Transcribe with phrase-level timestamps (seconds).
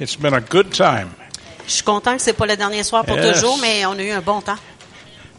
[0.00, 1.10] It's been a good time.
[1.66, 3.34] Je suis content que c'est pas le dernier soir pour Yes.
[3.40, 4.58] toujours, mais on a eu un bon temps.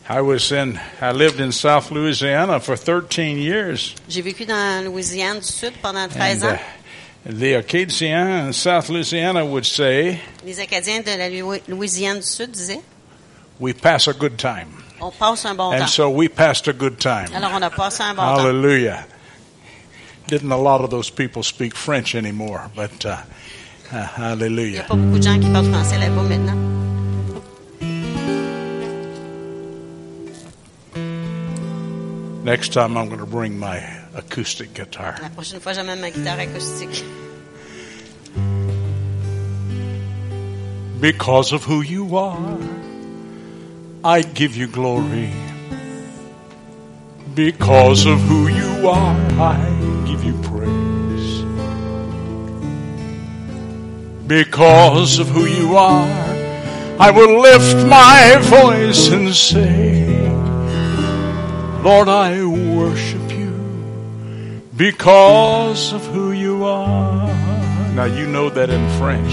[0.09, 3.93] I was in, I lived in South Louisiana for 13 years.
[4.09, 6.59] J'ai vécu dans Louisiane du Sud pendant 13 And ans.
[7.25, 11.29] uh, the Acadians in South Louisiana would say, Les Acadiens de la
[11.67, 12.81] Louisiane du Sud disaient
[13.59, 14.67] we pass a good time.
[15.01, 15.91] on passe un bon And temps.
[15.93, 17.27] so we passed a good time.
[17.35, 18.39] Alors on a passé un bon temps.
[18.39, 19.05] Hallelujah.
[20.27, 23.17] Didn't a lot of those people speak French anymore, but uh,
[23.91, 24.83] uh, Il n'y a hallelujah.
[24.83, 26.57] pas beaucoup de gens qui parlent français là-bas maintenant.
[32.43, 33.79] Next time I'm going to bring my
[34.15, 35.15] acoustic guitar.
[35.21, 37.03] La prochaine fois, j'amène ma guitare acoustique.
[41.01, 42.57] Because of who you are,
[44.03, 45.29] I give you glory.
[47.35, 49.57] Because of who you are, I
[50.07, 50.56] give you praise.
[54.27, 56.05] Because of who you are,
[56.99, 60.27] I will lift my voice and say,
[61.81, 67.27] Lord, I worship you because of who you are.
[67.93, 69.31] Now you know that in French.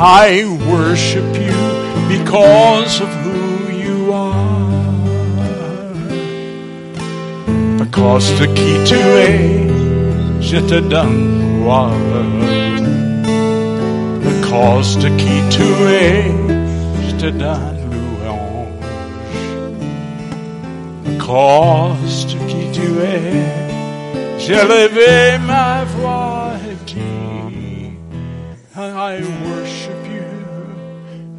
[0.00, 4.68] I worship you because of who you are.
[7.78, 11.38] Because de qui tu es, je te donne
[14.48, 14.78] gloire.
[14.78, 16.24] Because de qui tu es,
[17.06, 18.68] je te donne louange.
[21.04, 27.92] Because de qui tu es, j'ai levé ma voix et dit,
[28.76, 30.24] I worship you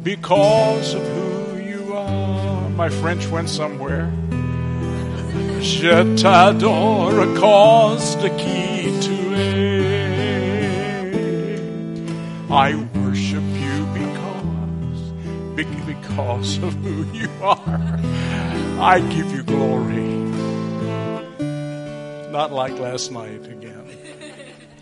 [0.04, 2.68] because of who you are.
[2.76, 4.08] My French went somewhere.
[5.60, 9.70] Je t'adore cause de qui tu es.
[12.50, 12.74] I
[15.64, 17.98] because, of who you are.
[18.80, 20.08] I give you glory.
[22.30, 23.88] Not like last night again.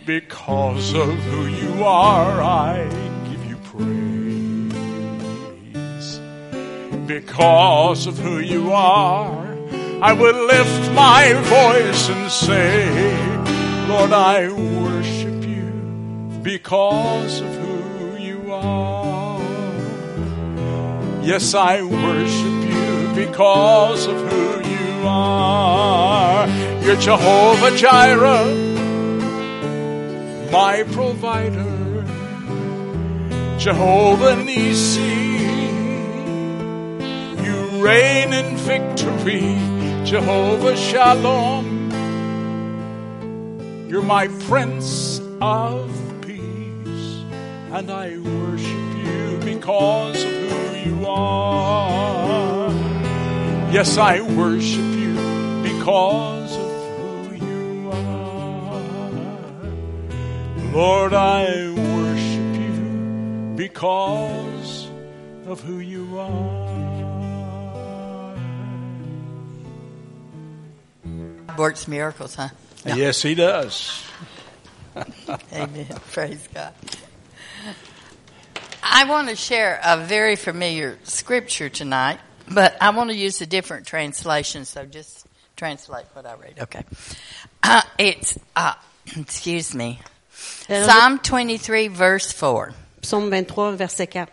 [0.07, 2.85] Because of who you are, I
[3.31, 4.73] give you praise.
[7.07, 9.47] Because of who you are,
[10.01, 12.89] I will lift my voice and say,
[13.89, 15.73] Lord, I worship you
[16.43, 19.08] because of who you are.
[21.29, 26.49] Yes, I worship you because of who you are.
[26.83, 28.69] You're Jehovah Jireh
[30.51, 32.07] my provider,
[33.59, 35.01] Jehovah Nisi.
[37.45, 39.59] You reign in victory,
[40.07, 41.91] Jehovah Shalom.
[43.89, 45.91] You're my Prince of
[46.23, 47.25] Peace,
[47.73, 52.71] and I worship you because of who you are.
[53.71, 55.15] Yes, I worship you
[55.63, 58.83] because of who you are.
[60.73, 64.89] Lord, I worship you because
[65.47, 66.79] of who you are.
[71.59, 72.49] Works miracles, huh?
[72.87, 72.95] No.
[72.95, 74.05] Yes, he does.
[75.53, 75.87] Amen.
[76.13, 76.73] Praise God.
[78.91, 82.19] I want to share a very familiar scripture tonight,
[82.51, 85.27] but I want to use a different translation, so just
[85.57, 86.59] translate what I read.
[86.59, 86.83] Okay.
[87.63, 88.75] Uh, it's, uh,
[89.17, 90.01] excuse me,
[90.31, 92.73] Psalm 23, verse 4.
[93.03, 94.27] Psaume 23, verset 4.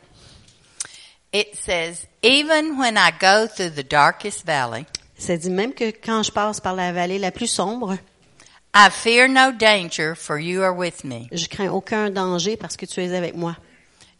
[1.33, 4.85] It says, Even when I go through the darkest valley,
[5.17, 7.97] Ça dit même que quand je passe par la vallée la plus sombre,
[8.73, 11.29] I fear no danger, for you are with me.
[11.31, 13.55] je crains aucun danger parce que tu es avec moi.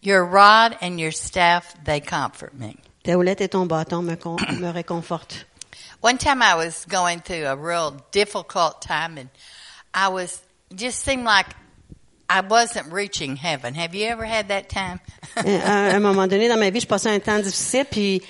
[0.05, 2.77] Your rod and your staff, they comfort me.
[3.03, 4.15] Ta houlette et ton bâton me,
[4.59, 5.45] me réconfortent.
[6.01, 9.29] One time I was going through a real difficult time and
[9.93, 10.41] I was,
[10.75, 11.47] just seemed like
[12.29, 13.73] I wasn't reaching heaven.
[13.73, 14.99] Have you ever had that time?
[15.37, 18.21] Euh, à un moment donné dans ma vie, je passais un temps difficile, puis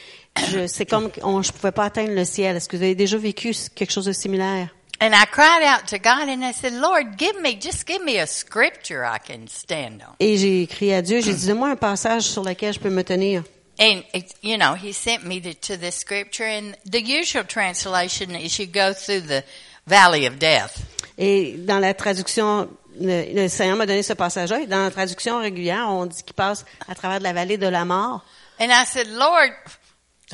[0.67, 2.55] c'est comme qu'on, je pouvais pas atteindre le ciel.
[2.55, 4.74] Est-ce que vous avez déjà vécu quelque chose de similaire?
[4.99, 8.17] And I cried out to God and I said, Lord, give me, just give me
[8.17, 10.15] a scripture I can stand on.
[10.19, 13.03] Et j'ai crié à Dieu, j'ai dit, donne-moi un passage sur lequel je peux me
[13.03, 13.43] tenir.
[13.77, 18.31] And it, you know, he sent me to, to this scripture and the usual translation
[18.31, 19.43] is you go through the
[19.85, 20.81] valley of death.
[21.17, 22.69] Et dans la traduction,
[22.99, 24.61] le, le Seigneur m'a donné ce passage-là.
[24.61, 27.67] Et dans la traduction régulière, on dit qu'il passe à travers de la vallée de
[27.67, 28.23] la mort.
[28.59, 29.51] And I said, Lord,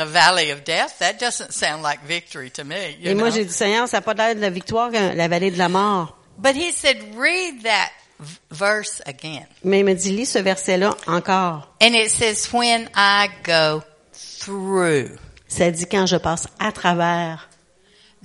[0.05, 2.97] the valley of death, that doesn't sound like victory to me.
[2.99, 5.27] You Et moi, j'ai dit, Seigneur, ça n'a pas l'air de la victoire, que la
[5.27, 6.17] vallée de la mort.
[6.37, 7.91] But he said, read that
[8.49, 9.45] verse again.
[9.63, 11.73] Mais il me dit, lis ce verset-là encore.
[11.81, 13.83] And it says, when I go
[14.13, 15.17] through.
[15.47, 17.47] Ça dit quand je passe à travers.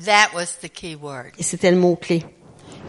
[0.04, 1.32] That was the key word.
[1.38, 2.24] Et c'était le mot-clé.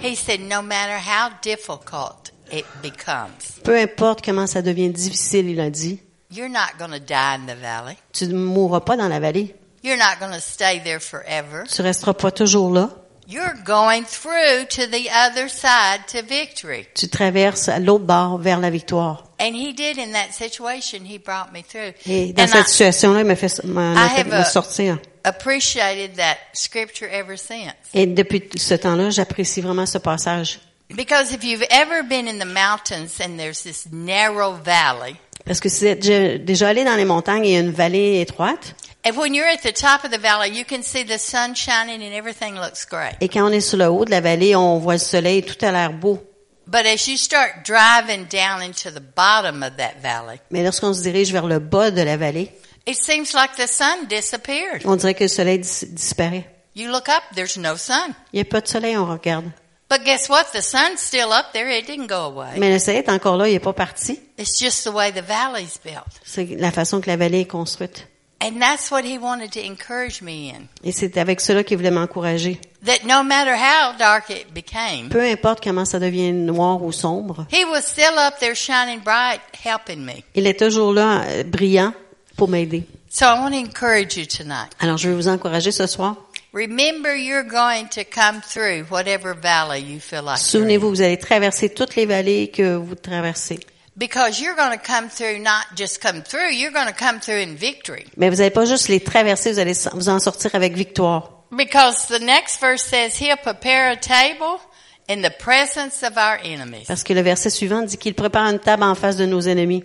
[0.01, 5.59] He said, no matter how difficult it becomes, Peu importe comment ça devient difficile, il
[5.59, 7.97] a dit, you're not going to die in the valley.
[8.13, 9.55] tu ne mourras pas dans la vallée.
[9.83, 11.65] You're not going to stay there forever.
[11.73, 12.89] Tu resteras pas toujours là.
[13.29, 16.87] You're going through to the other side to victory.
[16.95, 19.23] Tu traverses à l'autre bord vers la victoire.
[19.39, 21.03] And he did in that situation.
[21.05, 21.93] He brought me through.
[22.05, 24.97] Et dans And cette situation-là, il m'a fait, me sortir.
[25.25, 27.73] appreciated that scripture ever since.
[27.93, 30.59] Et depuis ce temps-là, j'apprécie vraiment ce passage.
[30.95, 35.17] Because if you've ever been in the mountains and there's this narrow valley,
[35.47, 38.21] Parce que si vous êtes déjà- allé dans les montagnes, il y a une vallée
[38.21, 38.75] étroite.
[39.05, 42.01] and when you're at the top of the valley, you can see the sun shining
[42.01, 43.15] and everything looks great.
[43.21, 45.55] Et quand on est sur le haut de la vallée, on voit le soleil, tout
[45.65, 46.19] a l'air beau.
[46.67, 51.01] But as you start driving down into the bottom of that valley, Mais lorsqu'on se
[51.01, 52.51] dirige vers le bas de la vallée,
[52.85, 54.81] it seems like the sun disappeared.
[54.83, 56.45] on dirait que le soleil dis- disparaît.
[56.75, 58.13] You look up, there's no sun.
[58.33, 59.45] Il n'y a pas de soleil, on regarde.
[59.89, 60.45] But guess what?
[60.53, 61.69] The sun's still up there.
[61.69, 62.57] It didn't go away.
[62.59, 64.19] Mais le soleil est encore là, il n'est pas parti.
[64.37, 66.03] It's just the way the valley's built.
[66.25, 68.05] C'est la façon que la vallée est construite.
[68.39, 70.67] And that's what he wanted to encourage me in.
[70.83, 72.59] Et c'est avec cela qu'il voulait m'encourager.
[72.85, 77.47] That no matter how dark it became, Peu importe comment ça devient noir ou sombre,
[77.51, 80.21] he was still up there shining bright, helping me.
[80.35, 81.93] il est toujours là, euh, brillant,
[82.35, 82.83] pour m'aider.
[83.09, 84.69] So I want to encourage you tonight.
[84.79, 86.15] Alors, je vais vous encourager ce soir.
[86.57, 90.65] Remember you're going to come through whatever valley you feel like you're in.
[90.65, 93.59] Souvenez-vous, vous allez traverser toutes les vallées que vous traversez.
[93.95, 97.41] Because you're going to come through, not just come through, you're going to come through
[97.43, 98.05] in victory.
[98.17, 101.45] Mais vous n'allez pas juste les traverser, vous allez vous en sortir avec victoire.
[101.55, 104.59] Because the next verse says, He'll prepare a table
[105.07, 106.87] in the presence of our enemies.
[106.87, 109.83] Parce que le verset suivant dit qu'il prépare une table en face de nos ennemis.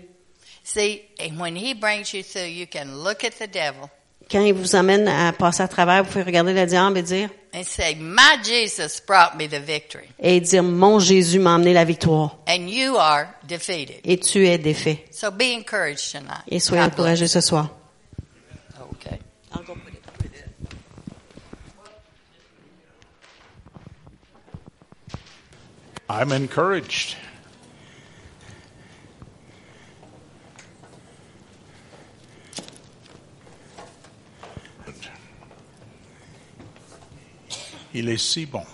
[0.65, 3.91] See, and when He brings you through, you can look at the devil
[4.31, 7.29] Quand il vous emmène à passer à travers, vous pouvez regarder le diable et dire,
[7.55, 11.85] and say, My Jesus brought me the victory, et dire, mon Jésus m'a emmené la
[11.85, 12.39] victoire.
[12.47, 14.01] and you are defeated.
[14.05, 15.05] Et tu es défait.
[15.11, 16.45] So be encouraged tonight.
[16.49, 17.69] Et soyez encouragés ce soir.
[18.93, 19.19] Okay.
[26.09, 27.17] I'm encouraged.
[37.95, 38.65] Il est si bon.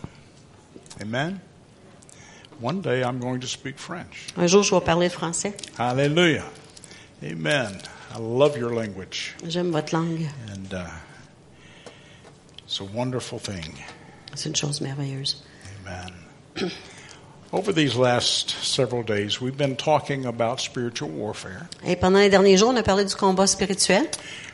[1.01, 1.41] Amen.
[2.61, 4.27] One day I'm going to speak French.
[4.37, 5.55] Un jour, je vais parler français.
[5.79, 6.45] Hallelujah.
[7.23, 7.81] Amen.
[8.15, 9.35] I love your language.
[9.47, 10.27] J'aime votre langue.
[10.51, 10.87] And uh,
[12.65, 13.75] it's a wonderful thing.
[14.35, 15.43] C'est une chose merveilleuse.
[15.85, 16.13] Amen.
[17.53, 21.69] Over these last several days, we've been talking about spiritual warfare.
[21.83, 24.07] Et pendant les derniers jours, on a parlé du combat spirituel.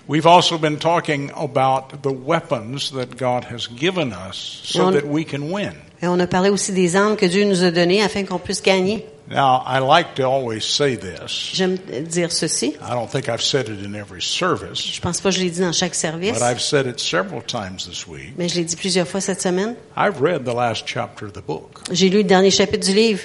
[0.06, 5.04] We've also been talking about the weapons that God has given us so On- that
[5.06, 5.72] we can win.
[6.02, 8.60] Et on a parlé aussi des armes que Dieu nous a données afin qu'on puisse
[8.62, 9.06] gagner.
[9.30, 11.52] Now, I like to always say this.
[11.54, 11.78] J'aime
[12.10, 12.76] dire ceci.
[12.86, 15.48] I don't think I've said it in every service, Je pense pas que je l'ai
[15.50, 18.34] dit dans chaque service, but I've said it several times this week.
[18.36, 19.76] mais je l'ai dit plusieurs fois cette semaine.
[19.96, 21.78] I've read the last chapter of the book.
[21.90, 23.22] J'ai lu le dernier chapitre du livre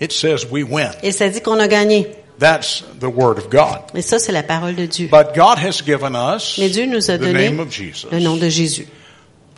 [0.00, 0.92] It says we win.
[1.02, 2.08] et ça dit qu'on a gagné.
[2.42, 3.82] That's the Word of God.
[3.94, 5.08] Et ça, c'est la parole de Dieu.
[5.08, 8.18] But God has given us Mais Dieu nous a the donné name of Jesus, le
[8.18, 8.88] nom de Jésus.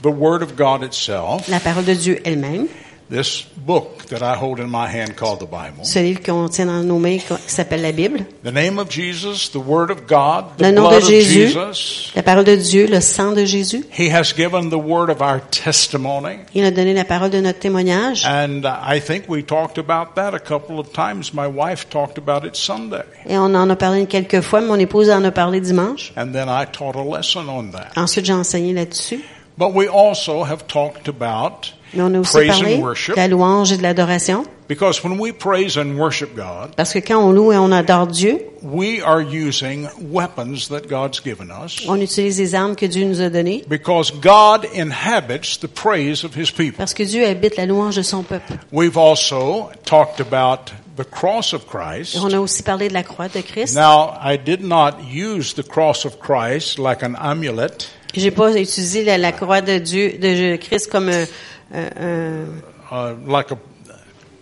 [0.03, 2.67] the Word of God itself, La parole de Dieu elle-même.
[3.11, 5.85] this book that I hold in my hand called the Bible.
[5.85, 8.25] Ce livre qu'on tient dans nos mains, s'appelle la Bible.
[8.43, 11.49] The name of Jesus, the Word of God, Le the nom de blood of Jésus.
[11.49, 12.13] Jesus.
[12.15, 13.85] La parole de Dieu, le sang de Jésus.
[13.91, 16.39] He has given the word of our testimony.
[16.55, 18.25] Il a donné la parole de notre témoignage.
[18.27, 21.33] And I think we talked about that a couple of times.
[21.33, 23.05] My wife talked about it Sunday.
[23.27, 24.61] Et on en a parlé quelques fois.
[24.61, 26.13] Mon épouse en a parlé dimanche.
[26.17, 27.93] And then I taught a lesson on that.
[27.97, 29.21] Ensuite, j'ai enseigné là-dessus.
[29.57, 33.17] But we also have talked about Mais on a aussi praise parlé and de worship.
[33.17, 34.45] la louange et de l'adoration.
[34.67, 38.07] Because when we praise and worship God, Parce que quand on loue et on adore
[38.07, 41.85] Dieu, we are using weapons that God's given us.
[41.87, 43.63] on utilise les armes que Dieu nous a données.
[43.69, 46.79] Because God inhabits the praise of His people.
[46.79, 48.55] Parce que Dieu habite la louange de son peuple.
[48.73, 52.15] We've also talked about the cross of Christ.
[52.15, 53.75] Et on a aussi parlé de la croix de Christ.
[53.77, 59.03] Now, I did not use the cross of Christ like an amulet, J'ai pas utilisé
[59.05, 61.25] la, la croix de Dieu, de Christ comme un,
[61.73, 63.59] un- un- uh, like a,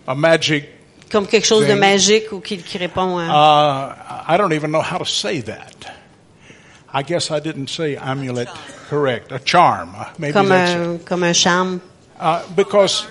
[0.07, 0.65] a magic.
[1.11, 1.79] comme quelque chose de Thing.
[1.79, 5.85] magique ou qui, qui répond à, Uh, I don't even know how to say that.
[6.95, 8.47] I guess I didn't say amulet
[8.89, 9.31] correct.
[9.31, 9.95] A charm.
[9.95, 11.79] uh, Maybe comme that's un, comme un charme.
[12.19, 13.05] Uh, because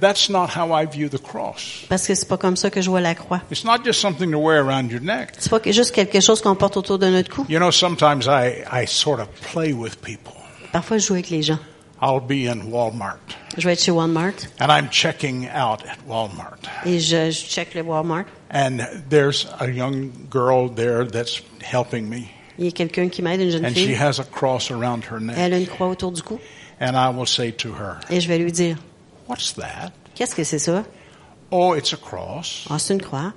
[0.00, 1.84] that's not how I view the cross.
[1.88, 3.40] Parce que c'est pas comme ça que je vois la croix.
[3.50, 5.34] It's not just something to wear around your neck.
[5.38, 7.44] C'est pas que- juste quelque chose qu'on porte autour de notre cou.
[7.48, 10.32] You know, sometimes I, I sort of play with people.
[10.72, 11.58] Parfois, je joue avec les gens.
[12.02, 13.20] I'll be in Walmart
[13.56, 16.58] Je vais être chez Walmart and I'm checking out at Walmart.
[16.84, 18.26] et je, je check le Walmart.
[18.50, 22.28] And there's a young girl there that's helping me.
[22.58, 25.20] Il y a quelqu'un qui m'aide, une jeune And she has a cross around her
[25.20, 25.36] neck.
[25.38, 26.38] Elle a une croix autour du cou.
[26.80, 28.76] And I will say to her, Et je vais lui dire,
[29.28, 29.92] What's that?
[30.14, 30.84] qu'est-ce que c'est ça?
[31.50, 32.66] Oh, it's a cross.
[32.68, 33.32] Ah, c'est une croix.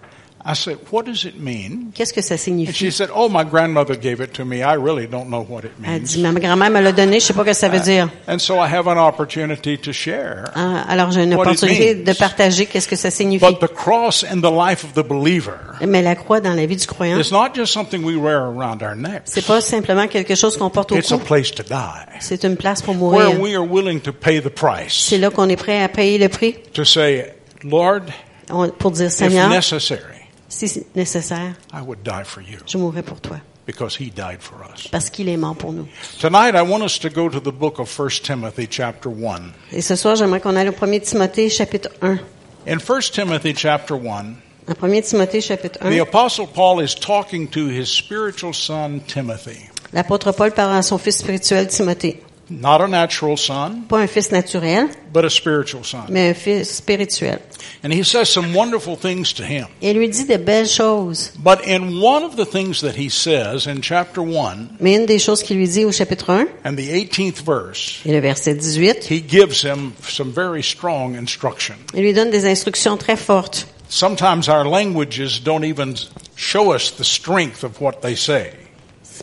[0.48, 1.92] I said, What does it mean?
[1.96, 2.92] Qu'est-ce que ça And she signifie?
[2.92, 4.58] said, Oh, my grandmother gave it to me.
[4.62, 6.04] I really don't know what it Elle means.
[6.04, 8.10] dit, ma grand-mère me l'a donné, je sais pas ce que ça veut dire.
[8.28, 10.52] And so I have an opportunity to share.
[10.54, 13.44] Ah, Alors, j'ai une opportunité de partager qu'est-ce que ça signifie.
[13.44, 16.76] But the cross in the life of the believer Mais la croix dans la vie
[16.76, 19.24] du croyant, is not just something we wear around our necks.
[19.26, 21.24] c'est pas simplement quelque chose qu'on porte au It's a cou.
[21.26, 22.06] place to die.
[22.20, 23.40] C'est une place pour Where mourir.
[23.42, 24.94] we are willing to pay the price.
[25.10, 27.34] C'est là qu'on est prêt à payer le prix To say,
[27.64, 28.02] Lord,
[28.52, 30.02] On- pour dire, if Seigneur, necessary,
[30.50, 33.38] si nécessaire, I would die for you je mourrai pour toi.
[33.66, 34.88] because he died for us.
[34.88, 35.88] Parce qu'il est mort pour nous.
[36.20, 39.52] Tonight I want us to go to the book of 1 Timothy chapter 1.
[39.72, 42.20] Et ce soir, j'aimerais qu'on aille au 1er Timothée, chapitre 1.
[42.68, 44.36] In 1 Timothy chapter 1,
[44.68, 49.58] En 1er Timothée, chapitre the 1, apostle Paul is talking to his spiritual son Timothy.
[49.94, 52.22] l'apôtre Paul parle à son fils spirituel, Timothée.
[52.50, 56.04] Not a natural son, Pas un fils naturel, but a spiritual son.
[56.10, 57.40] mais un fils spirituel.
[57.84, 59.66] And he says some wonderful things to him.
[59.82, 61.32] Et il lui dit de belles choses.
[61.40, 65.18] But in one of the things that he says in chapter 1 Mais une des
[65.18, 69.10] choses qu'il lui dit au chapitre 1, and the 18th verse, et le verset 18,
[69.10, 71.76] he gives him some very strong instruction.
[71.96, 73.66] il lui donne des instructions très fortes.
[73.90, 75.96] Sometimes our languages don't even
[76.36, 78.52] show us the strength of what they say.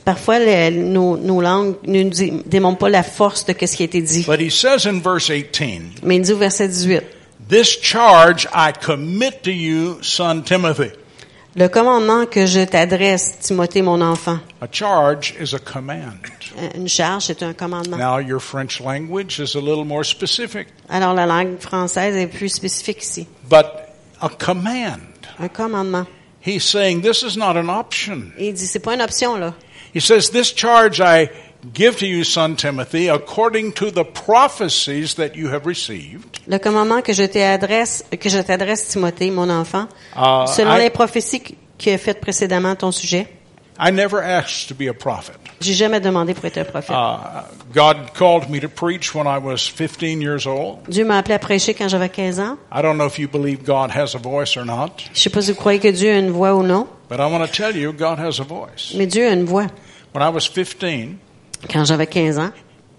[0.05, 3.83] Parfois, les- nos, nos langues ne nous dé- démontrent pas la force de ce qui
[3.83, 4.25] a été dit.
[4.27, 7.03] But he says in verse 18, Mais il dit au verset 18,
[7.49, 10.91] This charge I commit to you, son Timothy.
[11.55, 14.39] Le commandement que je t'adresse, Timothée, mon enfant.
[14.63, 16.15] A charge is a command.
[16.59, 17.99] Euh, Une charge, c'est un commandement.
[17.99, 22.49] Now, your French language is a little more specific, Alors, la langue française est plus
[22.49, 23.27] spécifique ici.
[23.51, 23.67] but
[24.23, 25.01] a command.
[25.39, 26.07] Un commandement.
[26.45, 28.31] He's saying this is not an option.
[28.39, 29.53] Il dit, c'est pas une option, là.
[29.95, 31.31] He says, This charge I
[31.75, 36.41] give to you, son Timothy, according to the prophecies that you have received.
[36.49, 40.91] Le commandement que je t'adresse, que je t'adresse, Timothée, mon enfant, Uh, selon I- les
[40.91, 41.41] prophéties
[41.79, 43.27] qui- a faites précédemment à ton sujet.
[43.79, 45.35] I never asked to be a prophet.
[45.61, 46.95] J'ai jamais demandé pour être un prophète.
[46.95, 50.81] Uh, God called me to preach when I was 15 years old.
[50.89, 52.59] Dieu m'a appelé à prêcher quand j'avais 15 ans.
[52.73, 55.41] I don't know if you believe God has a voice or not, Je sais pas
[55.43, 57.75] si vous croyez que Dieu a une voix ou non, but I want to tell
[57.77, 58.95] you, God has a voice.
[58.97, 59.67] mais Dieu a une voix.
[60.15, 61.17] When I was 15,
[61.73, 62.51] Quand j'avais 15 ans,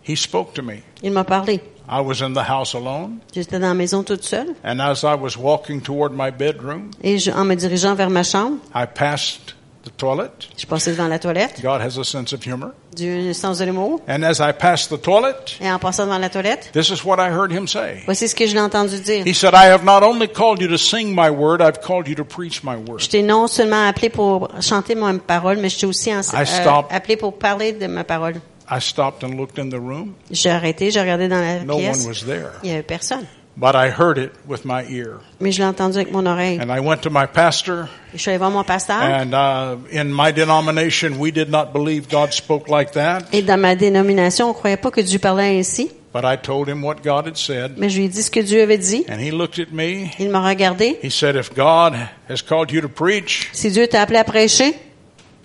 [0.07, 0.81] He spoke to me.
[1.03, 1.61] il m'a parlé.
[1.87, 5.13] I was in the house alone, J'étais dans la maison toute seule and as I
[5.15, 9.53] was walking toward my bedroom, et je- en me dirigeant vers ma chambre, I passed
[9.83, 10.29] the toilet.
[10.57, 11.61] je passais devant la toilette.
[11.61, 12.71] God has a sense of humor.
[12.95, 13.99] Dieu a un sens de l'humour.
[14.07, 17.17] And as I passed the toilet, Et en passant devant la toilette, this is what
[17.19, 18.01] I heard Him say.
[18.05, 19.23] voici ce que je l'ai entendu dire.
[19.25, 22.15] He said, I have not only called you to sing my word, I've called you
[22.15, 22.99] to preach my word.
[22.99, 26.81] Je t'ai non seulement appelé pour chanter ma parole, mais je t'ai aussi en- euh,
[26.89, 28.35] appelé pour parler de ma parole.
[28.71, 30.13] I stopped and looked in the room.
[30.31, 32.07] J'ai arrêté, j'ai regardé dans la No one pièce.
[32.07, 32.51] was there.
[32.63, 33.25] Il y avait personne.
[33.55, 35.19] But I heard it with my ear.
[35.39, 36.59] Mais je l'ai entendu avec mon oreille.
[36.59, 38.99] And I went to my pastor, Je suis allé voir mon pasteur.
[39.01, 43.25] and uh, in my denomination, we did not believe God spoke like that.
[43.31, 45.91] Et dans ma dénomination, on croyait pas que Dieu parlait ainsi.
[46.13, 48.39] But I told him what God had said, Mais je lui ai dit ce que
[48.39, 49.05] Dieu avait dit.
[49.07, 50.09] and he looked at me.
[50.19, 50.97] Il m'a regardé.
[51.03, 51.93] He said, If God
[52.29, 54.73] has called you to preach, Si Dieu t'a appelé à prêcher,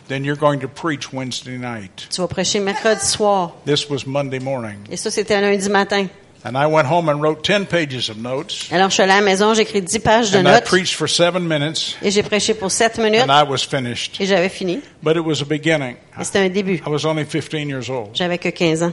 [0.09, 2.09] then you're going to preach Wednesday night.
[2.11, 3.53] tu vas prêcher mercredi soir.
[3.67, 4.79] This was Monday morning.
[4.91, 6.07] Et ça, c'était lundi matin.
[6.45, 8.69] And I went home and wrote 10 pages of notes.
[8.71, 10.65] Alors, je suis allé à la maison, j'ai écrit 10 pages de And I notes.
[10.67, 13.23] preached for seven minutes, Et j'ai prêché pour 7 minutes.
[13.29, 14.21] and I was finished.
[14.21, 14.81] Et j'avais fini.
[15.03, 15.97] But it was a beginning.
[16.19, 16.77] Et c'était un début.
[16.77, 18.11] I was only 15 years old.
[18.15, 18.93] J'avais que 15 ans.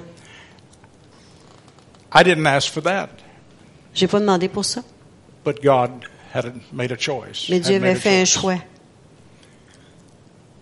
[2.14, 3.10] I didn't ask for that,
[3.94, 4.82] J'ai pas demandé pour ça.
[5.46, 5.92] but God
[6.34, 7.48] had made a choice.
[7.50, 8.56] Mais Dieu avait fait un choix.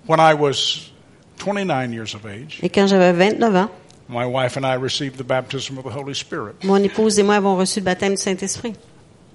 [0.07, 0.91] When I was
[1.37, 3.69] 29 years of age, Et quand j'avais 29 ans,
[4.07, 6.63] my wife and I received the baptism of the Holy Spirit.
[6.63, 8.73] mon épouse et moi avons reçu le baptême du Saint-Esprit.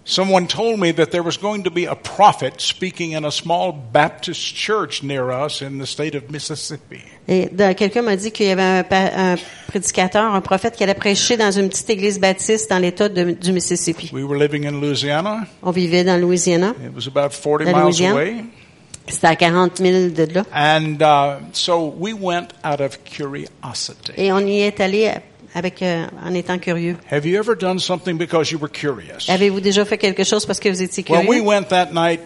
[0.09, 3.73] Someone told me that there was going to be a prophet speaking in a small
[3.73, 7.03] Baptist church near us in the state of Mississippi.
[7.29, 11.51] Et quelqu'un m'a dit qu'il y avait un, prédicateur, un prophète qui allait prêcher dans
[11.51, 14.09] une petite église baptiste dans l'État du Mississippi.
[14.11, 15.41] We were living in Louisiana.
[15.63, 16.75] On vivait dans Louisiana.
[16.83, 18.45] It was about 40 La miles away.
[19.09, 20.45] C'était à 40 000 de là.
[20.55, 24.13] And uh, so we went out of curiosity.
[24.17, 25.11] Et on y est allé
[25.55, 26.97] avec euh, en étant curieux.
[27.11, 29.29] Have you ever done something because you were curious?
[29.29, 31.43] Avez-vous déjà fait quelque chose parce que vous étiez Well, we curieux?
[31.43, 32.21] went that night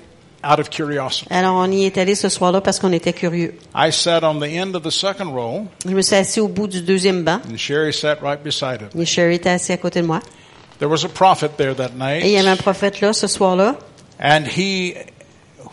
[0.45, 1.27] out of curiosity.
[1.31, 3.55] Alors on y est allé ce soir-là parce qu'on était curieux.
[3.77, 6.67] I sat on the end of the second row, Je me suis assis au bout
[6.67, 7.41] du deuxième banc.
[7.49, 9.01] and Sherry sat right beside him.
[9.01, 10.21] Et Sherry était assis à côté de moi.
[10.81, 13.29] There was a prophet there that Et il y avait un night, prophète là ce
[13.29, 13.77] soir-là.
[14.21, 14.95] and he,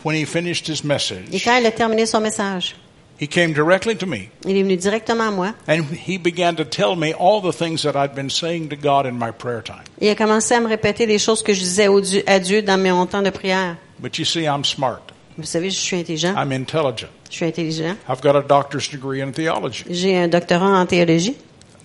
[0.04, 2.74] when he finished his Et message, quand il a terminé son message,
[3.20, 5.54] he came directly to me, il est venu directement à moi.
[5.68, 9.06] and he began to tell me all the things that I'd been saying to God
[9.06, 9.84] in my prayer time.
[10.00, 12.38] Et il a commencé à me répéter les choses que je disais au Dieu- à
[12.38, 13.76] Dieu dans mes temps de prière.
[13.98, 15.00] But you see, I'm smart.
[15.36, 16.34] Vous savez, je suis intelligent.
[16.36, 17.08] I'm intelligent.
[17.30, 17.96] Je suis intelligent.
[18.08, 19.84] I've got a doctor's degree in theology.
[19.88, 21.36] J'ai un doctorat en théologie.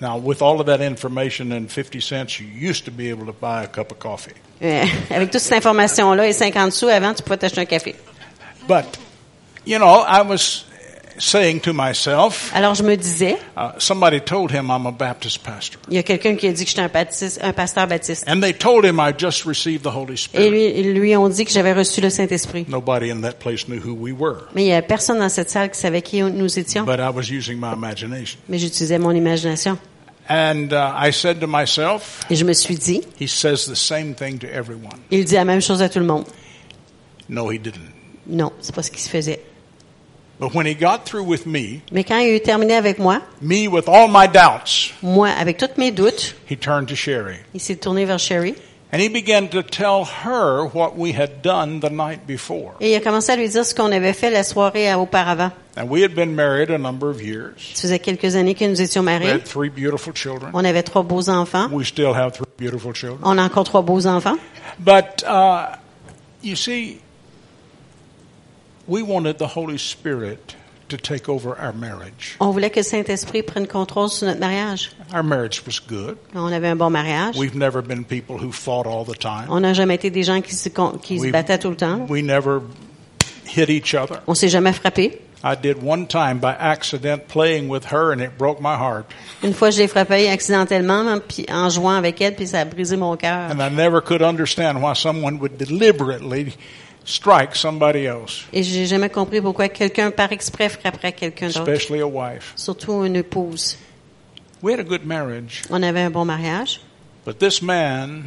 [0.02, 3.34] Now, with all of that information and 50 cents, you used to be able to
[3.34, 4.34] buy a cup of coffee.
[4.62, 7.96] Euh, avec toute cette information-là et 50 sous, avant, tu pouvais t'acheter un café.
[8.68, 8.86] But,
[9.66, 10.66] you know, I was
[11.18, 15.80] saying to myself, Alors, je me disais, uh, somebody told him I'm a Baptist pastor.
[15.90, 18.24] il y a quelqu'un qui a dit que j'étais un, baptiste, un pasteur baptiste.
[18.28, 20.50] And they told him I just received the Holy Et Spirit.
[20.50, 22.66] lui, ils lui ont dit que j'avais reçu le Saint-Esprit.
[22.68, 24.48] Nobody in that place knew who we were.
[24.54, 26.84] Mais il y a personne dans cette salle qui savait qui nous étions.
[26.86, 28.40] But I was using my imagination.
[28.50, 29.78] Mais j'utilisais mon imagination.
[30.28, 34.16] And uh, I said to myself, Et je me suis dit, he says the same
[34.16, 34.98] thing to everyone.
[35.12, 36.26] il dit la même chose à tout le monde.
[37.30, 37.92] No, he didn't.
[38.28, 39.40] Non, c'est pas ce qui se faisait.
[40.40, 43.22] But when he got through with me, Mais quand il a eu terminé avec moi,
[43.42, 47.38] me with all my doubts, moi, avec tous mes doutes, he turned to Sherry.
[47.54, 48.56] il s'est tourné vers Sherry
[48.94, 52.74] And he began to tell her what we had done the night before.
[52.80, 55.52] et il a commencé à lui dire ce qu'on avait fait la soirée auparavant.
[55.78, 57.54] And we had been married a number of years.
[57.74, 59.32] Ça faisait quelques années que nous étions We mariés.
[59.32, 60.52] had three beautiful children.
[60.54, 61.68] On avait trois beaux enfants.
[61.72, 63.20] We still have three beautiful children.
[63.24, 64.38] On a encore trois beaux enfants.
[64.80, 65.76] But uh,
[66.44, 67.00] you see,
[68.88, 70.56] we wanted the Holy Spirit
[70.90, 72.36] to take over our marriage.
[72.40, 74.92] On voulait que le Saint-Esprit prenne contrôle sur notre mariage.
[75.14, 76.18] Our marriage was good.
[76.36, 77.36] On avait un bon mariage.
[77.38, 79.48] We've never been people who fought all the time.
[79.50, 80.70] On n'a jamais été des gens qui se,
[81.02, 82.06] qui battaient tout le temps.
[82.10, 82.62] We never
[83.46, 84.20] hit each other.
[84.28, 85.22] On s'est jamais frappé.
[85.44, 89.06] I did one time by accident playing with her and it broke my heart.
[89.44, 92.66] Une fois, je l'ai frappé accidentellement, hein, puis en jouant avec elle, puis ça a
[92.66, 93.52] brisé mon cœur.
[93.52, 96.56] And I never could understand why someone would deliberately
[97.06, 101.70] strike somebody else, Et j'ai jamais compris pourquoi quelqu'un par exprès frapperait quelqu'un d'autre.
[101.72, 102.54] especially a wife.
[102.56, 103.78] Surtout une épouse.
[104.62, 106.82] We had a good marriage, On avait un bon mariage.
[107.26, 108.24] but this man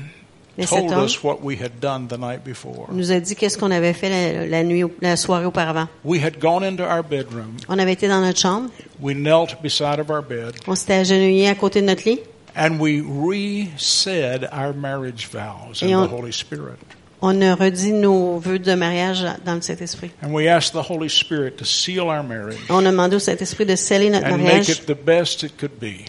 [0.57, 2.89] Mais cet told homme us what we had done the night before.
[2.93, 5.89] nous a dit qu'est-ce qu'on avait fait la, la nuit, la soirée auparavant.
[6.05, 7.57] We had gone into our bedroom.
[7.69, 8.71] On avait été dans notre chambre.
[9.01, 12.21] We knelt beside of our bed On s'était agenouillé à côté de notre lit.
[12.57, 16.79] and we re-said our marriage vows in Et the on- Holy Spirit.
[17.21, 20.11] On a redit nos vœux de mariage dans le Saint-Esprit.
[20.23, 23.67] And we asked the Holy Spirit to seal our marriage On a demandé au Saint-Esprit
[23.67, 24.71] de sceller notre mariage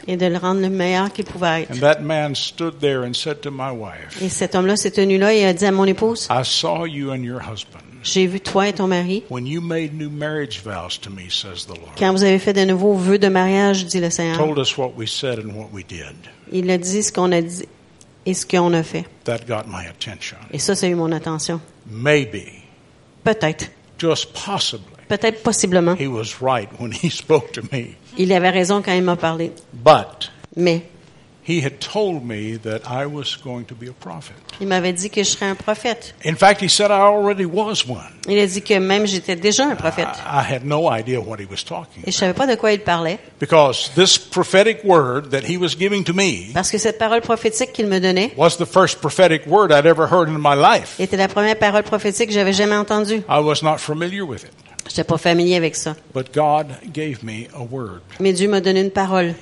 [0.08, 1.72] et de le rendre le meilleur qu'il pouvait être.
[1.72, 5.18] And that man stood there and said to my wife, Et cet homme-là s'est tenu
[5.18, 8.40] là et a dit à mon épouse, I saw you and your husband j'ai vu
[8.40, 11.96] toi et ton mari when you made new marriage vows to me, says the Lord.
[11.98, 14.38] quand vous avez fait de nouveaux vœux de mariage, dit le Seigneur.
[14.38, 16.16] Told us what we said and what we did.
[16.52, 17.66] Il a dit ce qu'on a dit
[18.26, 19.06] et ce qu'on a fait.
[19.26, 20.38] That got my attention.
[20.52, 21.60] Et ça, ça a eu mon attention.
[21.90, 22.44] Maybe,
[23.24, 23.70] Peut-être.
[23.98, 25.96] just possibly, Peut-être possiblement.
[25.96, 27.96] he was right when he spoke to me.
[28.18, 29.52] Il avait raison quand il m'a parlé.
[29.74, 30.84] But Mais
[34.62, 36.14] il m'avait dit que je serais un prophète.
[36.26, 37.98] In fact, he said I already was one.
[38.28, 40.08] Il a dit que même j'étais déjà un prophète.
[40.26, 42.72] I, I had no idea what he was talking Et je savais pas de quoi
[42.74, 43.18] il parlait.
[43.40, 47.74] because this prophetic word that he was giving to me Parce que cette parole prophétique
[47.74, 51.00] qu'il me donnait was the first prophetic word I'd ever heard in my life.
[51.00, 53.22] était la première parole prophétique que j'avais jamais entendue.
[53.28, 54.52] I was not familiar with it,
[54.86, 55.96] Je n'étais pas familier avec ça.
[56.14, 58.02] but God gave me a word.
[58.20, 59.34] Mais Dieu m'a donné une parole.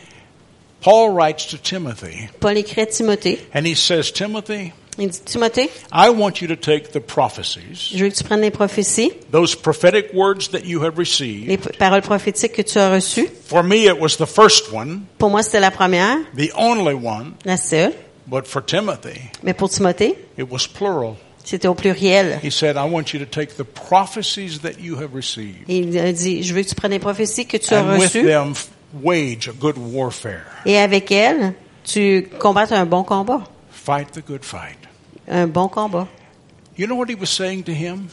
[0.82, 3.40] Paul writes to Timothy, Paul écrit à Timothée.
[3.54, 8.04] and he says, Timothy, Il dit, Timothée, I want you to take the prophecies, je
[8.04, 11.48] veux que tu prennes les prophéties, those prophetic words that you have received.
[11.48, 13.28] les paroles prophétiques que tu as reçues.
[13.48, 17.34] For me, it was the first one, Pour moi, c'était la première, the only one,
[17.46, 17.94] la seule.
[18.26, 21.16] but for Timothy, Mais pour Timothée, it was plural.
[21.44, 22.40] c'était au pluriel.
[22.44, 26.12] He said, I want you to take the prophecies that you have received, il a
[26.12, 28.54] dit, je veux que tu prennes les prophéties que tu as and with reçues them
[28.94, 30.46] wage a good warfare.
[30.66, 33.44] et avec elles, tu combattes un bon combat.
[33.72, 34.78] Fight the good fight.
[35.28, 36.08] Un bon combat.
[36.78, 38.08] You know what he was saying to him?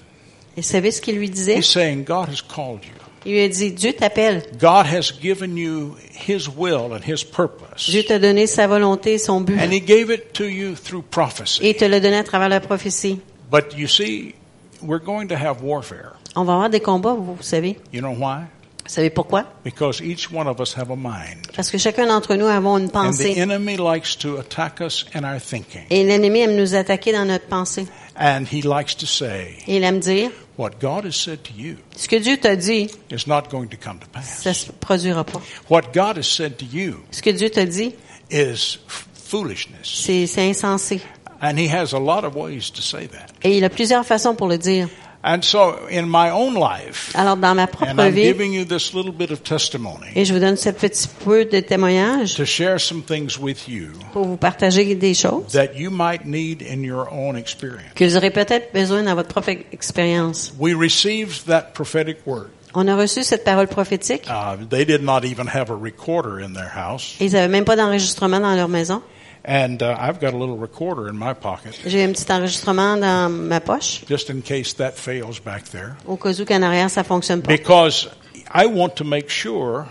[0.56, 1.56] Et vous savez ce qu'il lui disait?
[1.58, 2.92] He's saying, God has called you.
[3.26, 4.42] Il lui a dit, Dieu t'appelle.
[4.60, 7.88] God has given you His will and His purpose.
[7.88, 9.58] Dieu t'a donné sa volonté, son but.
[9.58, 11.62] And He gave it to you through prophecy.
[11.62, 13.20] Et il te l'a donné à travers la prophétie.
[13.50, 14.34] But you see,
[14.82, 16.12] we're going to have warfare.
[16.36, 17.78] On va avoir des combats, vous, vous savez.
[17.92, 18.44] You know why?
[18.86, 19.44] Vous savez pourquoi?
[19.64, 21.46] Because each one of us have a mind.
[21.56, 23.34] Parce que chacun d'entre nous avons une And the pensée.
[23.38, 25.84] enemy likes to attack us in our thinking.
[25.90, 27.86] Et l'ennemi aime nous attaquer dans notre pensée.
[28.16, 31.76] And he likes to say, Et il aime dire, what God has said to you
[31.96, 34.42] ce que Dieu t'a dit, is not going to come to pass.
[34.42, 35.40] ça se produira pas.
[35.70, 37.94] What God has said to you Ce que Dieu t'a dit,
[38.30, 38.78] is
[39.14, 39.80] foolishness.
[39.84, 41.00] c'est c'est insensé.
[41.40, 43.26] And he has a lot of ways to say that.
[43.42, 44.88] Et il a plusieurs façons pour le dire.
[45.26, 48.92] And so in my own life, Alors, dans ma propre I'm vie, giving you this
[48.92, 52.78] little bit of testimony et je vous donne ce petit peu de témoignage to share
[52.78, 57.08] some things with you pour vous partager des choses that you might need in your
[57.10, 57.94] own experience.
[57.94, 60.52] que vous aurez peut-être besoin dans votre propre expérience.
[60.58, 62.50] We received that prophetic word.
[62.74, 66.52] On a reçu cette parole prophétique Uh, they did not even have a recorder in
[66.52, 67.14] their house.
[67.20, 69.00] et ils n'avaient même pas d'enregistrement dans leur maison.
[69.46, 73.30] And uh, I've got a little recorder in my pocket J'ai un petit enregistrement dans
[73.30, 75.96] ma poche just in case that fails back there.
[76.06, 77.48] au cas où qu'en arrière ça fonctionne pas.
[77.54, 78.08] Because
[78.54, 79.86] I want to make sure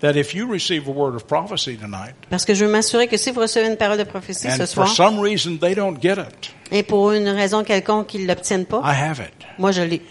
[0.00, 3.16] that if you receive a word of prophecy tonight, Parce que je veux m'assurer que
[3.16, 6.00] si vous recevez une parole de prophétie ce and for soir, some reason they don't
[6.00, 9.46] get it, et pour une raison quelconque qu'ils l'obtiennent pas, I have it.
[9.58, 10.02] moi je l'ai.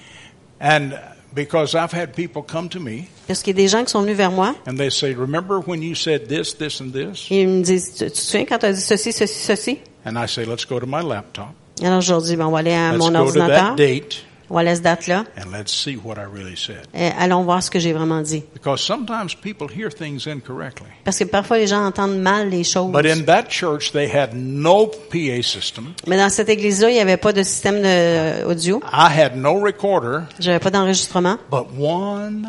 [0.60, 0.92] And
[1.34, 4.02] because I've had people come to me Parce qu'il y a des gens qui sont
[4.02, 7.28] venus vers moi and they say, Remember when you said this, this, and this?
[7.32, 9.80] et ils me disent, tu te souviens quand tu as dit ceci, ceci, ceci?
[10.06, 11.54] And I say, Let's go to my laptop.
[11.84, 14.24] Alors je leur dis, ben, on va aller à Let's mon go to that date
[14.52, 16.86] on va aller à cette date-là, and let's see what I really said.
[16.94, 18.44] et allons voir ce que j'ai vraiment dit.
[18.54, 20.88] Because sometimes people hear things incorrectly.
[21.06, 22.92] Parce que parfois les gens entendent mal les choses.
[22.92, 25.94] But in that church, they had no PA system.
[26.06, 29.54] Mais dans cette église-là, il n'y avait pas de système de, audio, I had no
[29.54, 32.46] recorder, j'avais pas d'enregistrement, but one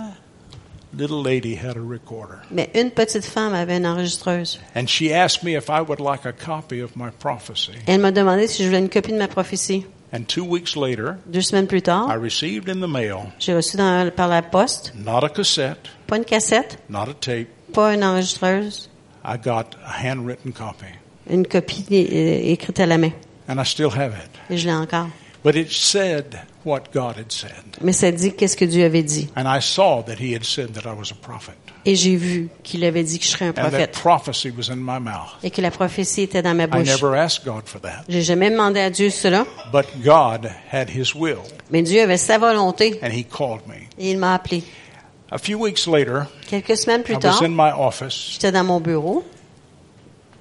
[0.94, 2.38] little lady had a recorder.
[2.50, 4.58] mais une petite femme avait une enregistreuse.
[4.74, 7.72] And she asked me if I would like a copy of my prophecy.
[7.86, 9.86] Elle m'a demandé si je voulais une copie de ma prophétie.
[10.14, 14.10] And two weeks later, Deux semaines plus I received in the mail j'ai reçu dans-
[14.14, 17.48] par la poste, not a cassette, pas une cassette, not a tape.
[17.72, 18.90] pas une enregistreuse,
[19.24, 20.86] I got a handwritten copy.
[21.30, 23.12] une copie écrite à la main.
[23.48, 24.30] And I still have it.
[24.50, 25.08] Et je l'ai encore.
[25.42, 27.50] But it said what God had said.
[27.80, 29.28] Mais ça dit qu'est-ce que Dieu avait dit.
[29.36, 31.52] And I saw that He had said that I was a prophet.
[31.84, 33.92] Et j'ai vu qu'il avait dit que je serais un And that prophète.
[34.00, 35.32] prophecy was in my mouth.
[35.42, 36.86] Et que la prophétie était dans ma I bouche.
[36.86, 38.04] never asked God for that.
[38.08, 39.44] J'ai jamais demandé à Dieu cela.
[39.72, 43.00] But God had His will, Mais Dieu avait sa volonté.
[43.02, 43.88] and He called me.
[43.98, 44.62] Et il m'a appelé.
[45.32, 48.32] A few weeks later, Quelques semaines I plus was tard, in my office.
[48.34, 49.24] j'étais dans mon bureau.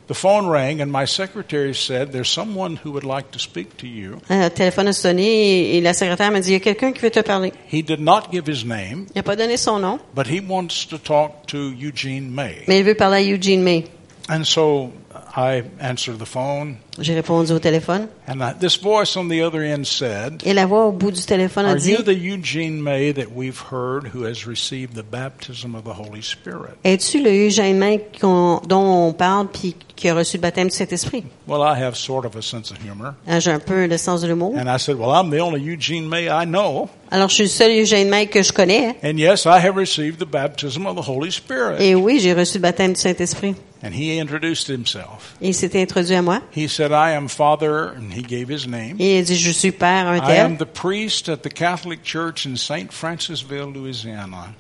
[0.08, 3.88] The phone rang, and my secretary said, There's someone who would like to speak to
[3.88, 4.18] you.
[4.30, 7.00] Le téléphone a sonné et, et la secrétaire m'a dit, il y a quelqu'un qui
[7.00, 7.54] veut te parler.
[7.72, 10.86] He did not give his name, Il n'a pas donné son nom, but he wants
[10.90, 12.64] to talk to Eugene May.
[12.68, 13.86] mais il veut parler à Eugene May.
[14.30, 14.92] And so
[15.36, 18.08] I answered the phone, J'ai répondu au téléphone.
[18.28, 21.22] and I, this voice on the other end said, Et la voix au bout du
[21.22, 25.04] téléphone a Are dit, you the Eugene May that we've heard who has received the
[25.10, 26.74] baptism of the Holy Spirit?
[26.84, 31.24] es-tu le Eugene May dont on parle puis qui a reçu le baptême du Saint-Esprit?
[31.48, 33.14] Well, I have sort of a sense of humor.
[33.26, 34.54] Ah, J'ai un peu le sens de l'humour.
[34.58, 36.90] And I said, Well, I'm the only Eugene May I know.
[37.10, 38.96] Alors, je suis le seul Eugene May que je connais.
[39.04, 41.78] And yes, I have received the baptism of the Holy Spirit.
[41.80, 43.56] Et oui, j'ai reçu le baptême du Saint-Esprit.
[43.84, 45.36] And he introduced himself.
[45.42, 46.40] Et il s'est introduit à moi.
[46.56, 48.98] He said, I am Father, and he gave his name.
[49.00, 50.68] Et il a dit, je suis père, un I am tel.
[50.68, 52.92] the priest at the Catholic Church in St.
[52.94, 54.54] Francisville, Louisiana.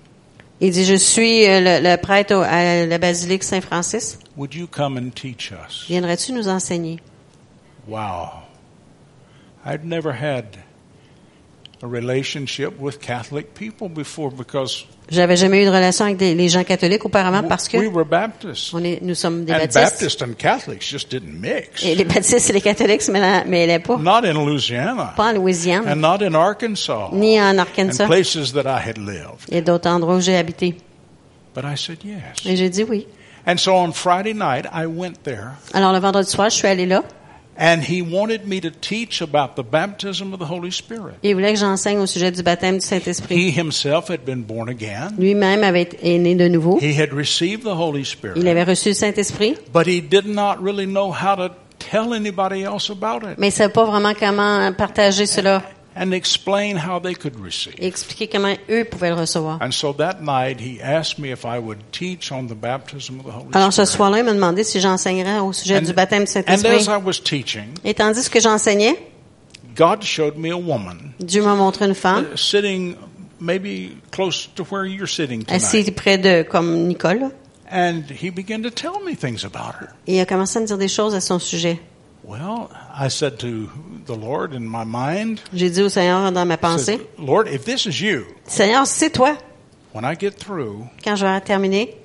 [0.59, 4.17] Il dit, je suis euh, le, le prêtre au- à la basilique Saint-Francis.
[4.37, 5.85] Would you come and teach us?
[5.87, 6.99] Viendrais-tu nous enseigner?
[7.87, 8.41] Wow.
[9.65, 11.70] I'd never had a relationship with Catholic people before because
[15.09, 18.05] J'avais jamais eu de relation avec des- les gens catholiques auparavant parce que we were
[18.05, 18.73] Baptists.
[18.73, 19.79] on est, nous sommes des And baptistes.
[19.99, 21.83] Baptists and Catholics just didn't mix.
[21.83, 23.97] Et les baptistes et les catholiques se mêlent mêlaient pas.
[23.97, 25.13] Not in Louisiana.
[25.17, 27.09] Pas en Louisiane, And not in Arkansas.
[27.13, 28.05] ni en Arkansas.
[28.05, 29.47] places that I had lived.
[29.49, 30.75] Il y a d'autres endroits où j'ai habité.
[31.55, 32.45] But I said yes.
[32.45, 33.07] Et j'ai dit oui.
[33.47, 35.53] And so on Friday night, I went there.
[35.73, 37.03] Alors le vendredi soir, je suis allée là.
[37.57, 41.15] And he wanted me to teach about the baptism of the Holy Spirit.
[41.21, 43.35] Il voulait que j'enseigne au sujet du baptême du Saint-Esprit.
[43.35, 45.11] He himself had been born again.
[45.19, 46.79] Lui-même avait été né de nouveau.
[46.81, 48.47] He had received the Holy Il Spirit.
[48.47, 52.89] avait reçu le Saint-Esprit, But he did not really know how to tell anybody else
[52.89, 55.61] about it mais il ne savait pas vraiment comment partager cela
[55.95, 57.73] and explain how they could receive.
[57.77, 59.57] et expliquer comment eux pouvaient le recevoir.
[59.61, 63.25] And so that night he asked me if I would teach on the baptism of
[63.25, 63.97] the Holy Alors ce Spirit.
[63.97, 66.87] soir-là, il m'a demandé si j'enseignerais au sujet And- du baptême du And as.
[66.87, 68.95] I was teaching, Et tandis que j'enseignais,
[69.75, 72.95] God showed me a woman Dieu m'a montré une femme uh, sitting
[73.39, 77.31] maybe close to where you're sitting assise près de, comme Nicole.
[77.73, 79.87] And he began to tell me things about her.
[80.07, 81.79] et il a commencé à me dire des choses à son sujet.
[82.31, 83.69] Well, I said to
[84.05, 87.65] the Lord in my mind, J'ai dit au Seigneur dans ma pensée, said, Lord, if
[87.65, 89.35] this is you, Seigneur, si c'est toi,
[89.93, 91.97] When I get through, Quand je vais terminer,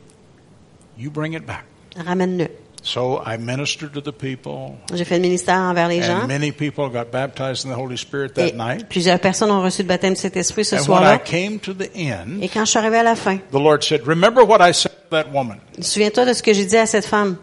[0.99, 1.65] you bring it back.
[1.97, 2.49] ramène-le.
[2.83, 6.23] So I ministered to the people, J'ai fait le ministère envers les gens.
[6.23, 8.89] and many people got baptized in the Holy Spirit Et that night.
[8.89, 11.19] plusieurs personnes ont reçu le baptême du Saint-Esprit ce And when I soir-là.
[11.19, 14.03] came to the end, Et quand je suis arrivé à la fin, the Lord said,
[14.05, 15.59] Remember what I said to that woman.
[15.81, 17.37] souviens-toi de ce que j'ai dit à cette femme.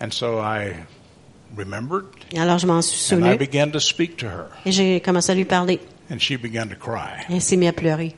[0.00, 0.74] And so I
[1.56, 4.72] remembered, Et alors je m'en suis and I souvenu began to speak to her, et
[4.72, 5.80] j'ai commencé à lui parler.
[6.10, 7.24] and she began to cry.
[7.30, 8.14] Et elle s'est mise à pleurer.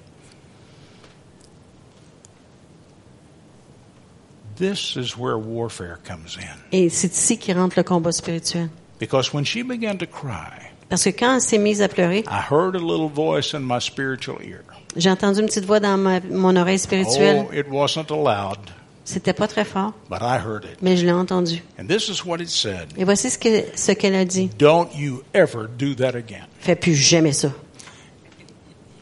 [4.56, 6.58] This is where warfare comes in.
[6.72, 8.68] Et c'est ici qu'il rentre le combat spirituel.
[8.98, 12.40] Because when she began to cry, Parce que quand elle s'est mise à pleurer, I
[12.50, 14.62] heard a little voice in my spiritual ear.
[14.96, 17.46] j'ai entendu une petite voix dans ma- mon oreille spirituelle.
[17.48, 18.58] Oh, it wasn't loud,
[19.04, 20.80] C'était pas très fort, but I heard it.
[20.82, 21.62] mais je l'ai entendu.
[21.80, 24.50] And this is what it said Et voici ce que- ce qu'elle a dit.
[24.58, 26.46] Don't you ever do that again.
[26.60, 27.48] Fais plus jamais ça.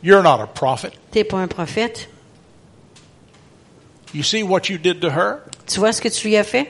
[0.03, 0.93] You're not a prophet.
[1.11, 2.09] T'es pas un prophète.
[4.15, 5.41] You see what you did to her?
[5.67, 6.69] Tu vois ce que tu lui as fait?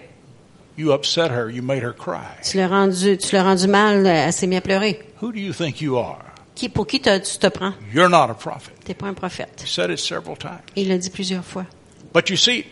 [0.77, 1.49] You upset her.
[1.51, 2.27] You made her cry.
[2.43, 5.01] Tu l'as rendu, tu l'as rendu mal, elle s'est mise à pleurer.
[5.23, 6.25] Who do you think you are?
[6.55, 7.75] Qui, pour qui te- tu te prends?
[7.93, 8.73] You're not a prophet.
[8.85, 9.63] T'es pas un prophète.
[9.65, 10.61] He said it several times.
[10.75, 11.67] Il l'a dit plusieurs fois.
[12.13, 12.65] But you see,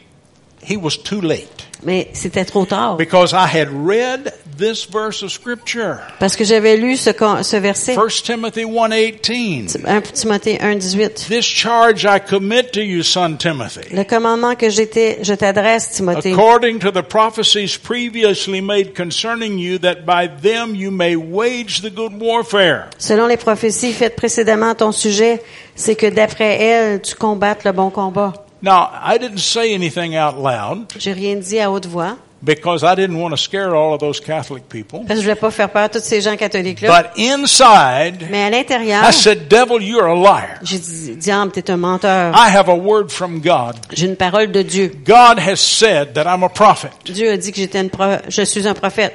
[0.68, 2.96] he was too late Mais c'était trop tard.
[2.96, 5.98] because I had read this verse of scripture.
[6.18, 7.10] Parce que j'avais lu ce,
[7.42, 7.94] ce verset.
[7.96, 9.84] 1 Timothy 1:18.
[9.86, 11.26] 1 Timothée 1, 18.
[11.28, 16.32] This charge I commit to you, son Timothy, Le commandement que j'étais, je t'adresse, Timothée,
[16.32, 21.90] according to the prophecies previously made concerning you, that by them you may wage the
[21.94, 22.88] good warfare.
[22.98, 25.42] selon les prophéties faites précédemment à ton sujet,
[25.74, 28.32] c'est que d'après elles, tu combattes le bon combat.
[28.66, 32.96] Now, I didn't say anything out loud J'ai rien dit à haute voix, because I
[32.96, 35.00] didn't want to scare all of those Catholic people.
[35.06, 36.88] parce que je voulais pas faire peur à tous ces gens catholiques-là.
[37.02, 40.58] But inside, Mais à l'intérieur, I said, Devil, you're a liar.
[40.62, 42.34] j'ai dit, diable, t'es un menteur.
[42.34, 43.76] I have a word from God.
[43.92, 44.92] J'ai une parole de Dieu.
[45.04, 46.90] God has said that I'm a prophet.
[47.04, 49.14] Dieu a dit que j'étais une pro- je suis un prophète.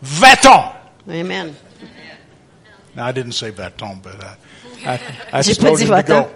[0.00, 0.72] Va-t'en!
[1.10, 1.52] Amen.
[2.94, 4.12] Now, I didn't say va-t'en, but
[4.84, 4.98] I, I,
[5.32, 6.22] I J'ai just pas told dit him to va-t'en.
[6.22, 6.28] go.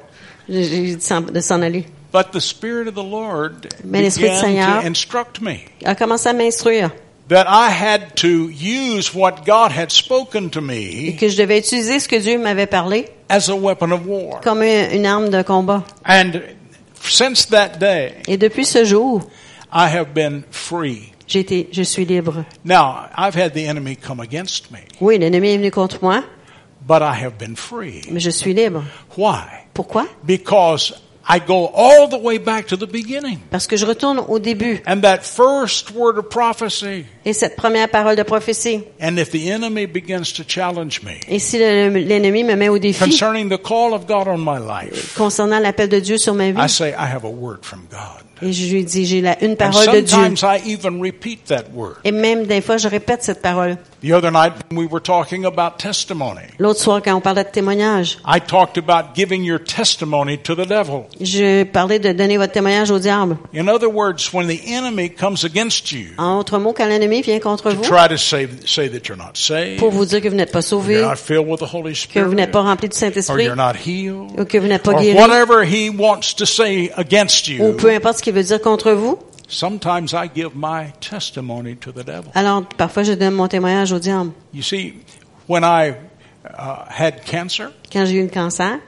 [0.48, 1.86] J'ai j'ai dit s'en- de s'en aller.
[2.16, 6.30] But the Spirit of the Lord Mais l'Esprit du Seigneur- to instruct me a commencé
[6.30, 6.90] à m'instruire
[7.28, 11.58] that I had to use what God had spoken to et me que je devais
[11.58, 14.40] utiliser ce que Dieu m'avait parlé as a weapon of war.
[14.40, 15.84] comme une arme de combat.
[16.06, 16.40] And
[17.02, 19.20] since that day, Et depuis ce jour,
[19.70, 21.12] I have been free.
[21.28, 22.46] je suis libre.
[22.64, 26.22] Now, I've had the enemy come against me, Oui, l'ennemi est venu contre moi,
[26.80, 28.00] but I have been free.
[28.10, 28.84] mais je suis libre.
[29.18, 29.66] Why?
[29.74, 30.06] Pourquoi?
[30.24, 30.94] Because
[31.28, 33.38] I go all the way back to the beginning.
[33.50, 34.80] Parce que je retourne au début.
[34.86, 38.82] And that first word of prophecy, Et cette première parole de prophétie.
[39.00, 42.78] and if the enemy begins to challenge me Et si le- l'ennemi me met au
[42.78, 46.44] défi concerning the call of God on my life, concernant l'appel de Dieu sur ma
[46.46, 48.22] I say, I have a word from God.
[48.42, 50.06] Et je lui dis, j'ai la- une parole de Dieu.
[50.08, 51.96] sometimes I even repeat that word.
[52.04, 53.76] Et même des fois, je répète cette parole.
[54.02, 57.48] The other night when we were talking about testimony, L'autre soir, quand on parlait de
[57.50, 61.06] témoignage, I talked about giving your testimony to the devil.
[61.18, 63.38] je parlais de donner votre témoignage au diable.
[63.54, 67.40] In other words, when the enemy comes against you En autre mot, quand l'ennemi vient
[67.40, 70.28] contre to vous try to say, say that you're not saved, pour vous dire que
[70.28, 71.02] vous n'êtes pas sauvé,
[72.12, 74.82] que vous n'êtes pas rempli du or Saint-Esprit, you're not healed, ou que vous n'êtes
[74.82, 78.42] pas guéri, whatever he wants to say against ou peu you, importe ce qu'il veut
[78.42, 82.30] dire contre vous, sometimes I give my testimony to the devil.
[82.34, 84.32] alors parfois je donne mon témoignage au diable.
[84.52, 84.94] You see,
[85.48, 85.94] when I
[86.44, 88.80] uh, had cancer Quand j'ai eu le cancer,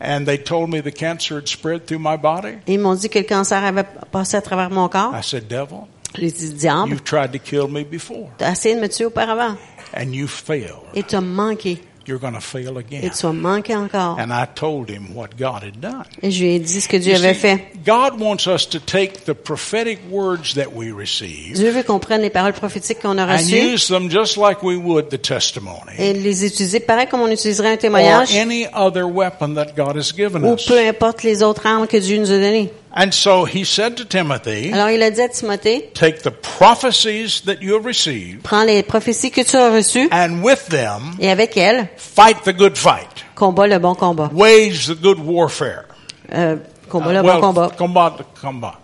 [0.00, 3.18] and they told me the cancer had spread through my body, ils m'ont dit que
[3.18, 5.14] le cancer avait passé à travers mon corps.
[5.14, 8.80] I said, Devil, J'ai dit, diable, you've tried to kill me before t'as essayé de
[8.80, 9.56] me tuer auparavant
[9.94, 10.80] and you failed.
[10.94, 13.10] et tu as manqué You're going to fail et again.
[13.10, 14.18] tu as manqué encore.
[14.18, 16.04] And I told him what God had done.
[16.22, 17.60] Et je lui ai dit ce que Dieu You avait see, fait.
[17.84, 22.22] God wants us to take the prophetic words that we receive Dieu veut qu'on prenne
[22.22, 25.92] les paroles prophétiques qu'on a and reçues use them just like we would the testimony
[25.98, 29.96] et les utiliser pareil comme on utiliserait un or témoignage any other weapon that God
[29.96, 30.66] has given ou us.
[30.66, 32.72] peu importe les autres armes que Dieu nous a données.
[32.98, 37.42] And so he said to Timothy, Alors il a dit à Timothée, take the prophecies
[37.44, 41.30] that you have received prends les prophéties que tu as reçues and with them et
[41.30, 43.24] avec elles, fight the good fight.
[43.34, 44.30] combat le bon combat.
[44.32, 45.84] Wage the good warfare.
[46.32, 46.56] Euh,
[46.88, 47.68] combat le Uh, bon well, combat.
[47.76, 48.74] combat, combat.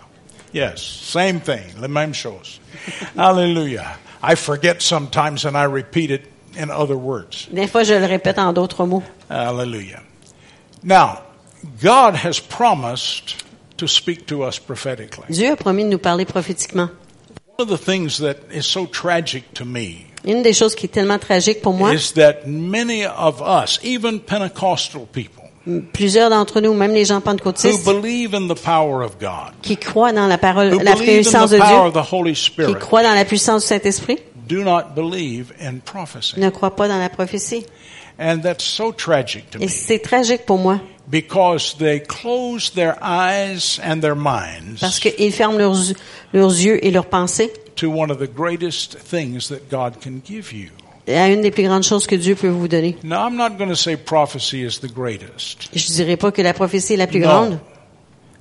[0.53, 1.65] Yes, same thing.
[1.81, 2.61] Les mêmes choses.
[3.17, 3.97] Hallelujah.
[4.23, 7.49] I forget sometimes and I repeat it in other words.
[7.51, 9.03] Des fois, je le répète en d'autres mots.
[9.31, 10.03] Hallelujah.
[10.83, 11.23] Now,
[11.83, 13.42] God has promised
[13.83, 15.27] to speak to us prophetically.
[15.29, 16.89] Dieu a promis de nous parler prophétiquement.
[17.59, 20.89] One of the things that is so tragic to me Une des choses qui est
[20.89, 25.43] tellement tragique pour moi, is that many of us, even Pentecostal people,
[25.93, 29.77] Plusieurs d'entre nous, même les gens who pentecôtistes, believe in the power of God, qui
[29.77, 32.13] croient dans la parole, who la believe in puissance the de power of Dieu, the
[32.13, 34.19] Holy qui Spirit, croient dans la puissance du Saint-Esprit,
[34.49, 36.39] do not believe in prophecy.
[36.39, 37.65] ne croient pas dans la prophétie.
[38.19, 42.97] And that's so tragic to Et me c'est tragique pour moi, because they close their
[43.03, 45.93] eyes and their minds parce qu'ils ferment leurs,
[46.33, 50.53] leurs yeux et leurs pensées to one of the greatest things that God can give
[50.53, 50.69] you.
[51.09, 52.97] à une des plus grandes choses que Dieu peut vous donner.
[53.03, 55.69] Now, I'm not going to say prophecy is the greatest.
[55.75, 57.27] Je dirais pas que la prophétie est la plus No.
[57.27, 57.59] grande.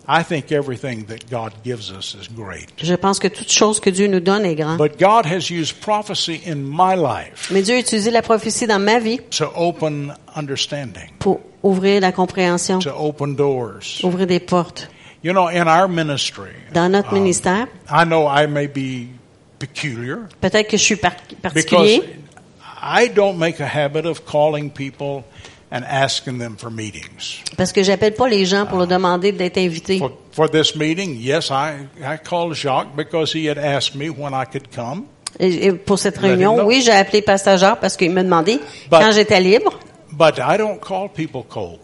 [0.08, 2.68] I think everything that God gives us is great.
[2.78, 4.78] Je pense que toute chose que Dieu nous donne est grande.
[4.78, 8.80] But God has used prophecy in my life Mais Dieu a utilisé la prophétie dans
[8.80, 14.02] ma vie to open understanding, pour ouvrir la compréhension, to open doors.
[14.04, 14.90] ouvrir des portes.
[15.24, 19.08] You know, in our ministry, Dans notre um, ministère, I know I may be
[19.60, 22.02] peculiar peut-être que je suis par- because particulier,
[22.82, 25.24] I don't make a habit of calling people
[25.72, 27.42] and asking them for meetings.
[27.58, 29.98] parce que j'appelle pas les gens pour leur demander d'être invités.
[30.00, 34.34] For, for this meeting, yes, I, I called Jacques because he had asked me when
[34.34, 35.06] I could come.
[35.40, 38.58] Et- et pour cette réunion, oui, j'ai appelé Pasteur Jacques parce qu'il m'a demandé
[38.92, 39.80] But- quand j'étais libre,
[40.12, 41.80] But I don't call people cold.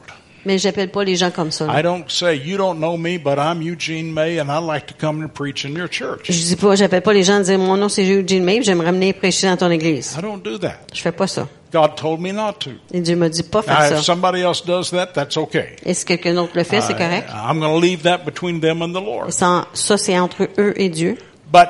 [0.46, 1.66] mais j'appelle pas les gens comme ça.
[1.66, 1.80] là.
[1.80, 4.94] I don't say, you don't know me, but I'm Eugene May and I'd like to
[5.00, 6.26] come and preach in your church.
[6.26, 8.66] Je dis pas, j'appelle pas les gens en disant mon nom c'est Eugene May, puis
[8.66, 10.16] j'aimerais venir prêcher dans ton église.
[10.18, 10.76] I don't do that.
[10.94, 11.48] Je fais pas ça.
[11.72, 12.72] God told me not to.
[12.94, 14.04] Et Dieu m'a dit pas faire if ça.
[14.04, 15.76] somebody else does that, that's okay.
[15.86, 17.30] Et si quelqu'un d'autre le fait, c'est I- correct.
[17.32, 19.32] I'm going to leave that between them and the Lord.
[19.32, 21.18] Ça, ça, c'est entre eux et Dieu.
[21.52, 21.68] But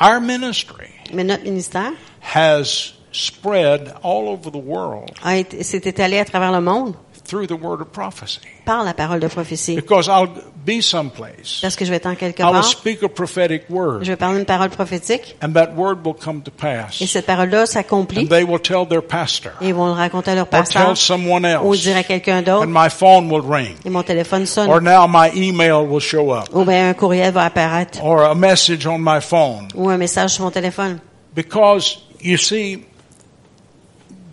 [0.00, 1.92] our ministry Mais notre ministère
[2.34, 6.94] has spread all over the world a été, s'est étalé à travers le monde
[7.30, 8.40] through the word of prophecy.
[8.64, 9.76] par la parole de prophétie.
[9.76, 10.28] Because I'll
[10.66, 11.60] be someplace.
[11.62, 14.02] Parce que je vais être en quelque I will part, speak a prophetic je word,
[14.04, 17.00] vais parler une parole prophétique, and that word will come to pass.
[17.00, 20.32] et cette parole-là s'accomplit, And they will tell their pastor, et ils vont le raconter
[20.32, 23.30] à leur or pasteur, tell someone ou else, dire à quelqu'un and d'autre, my phone
[23.30, 23.76] will ring.
[23.84, 27.32] et mon téléphone Or sonne, now my email will show up, ou bien un courriel
[27.32, 29.68] va apparaître, or a message on my phone.
[29.76, 30.98] ou un message sur mon téléphone.
[31.32, 32.84] Because, you see,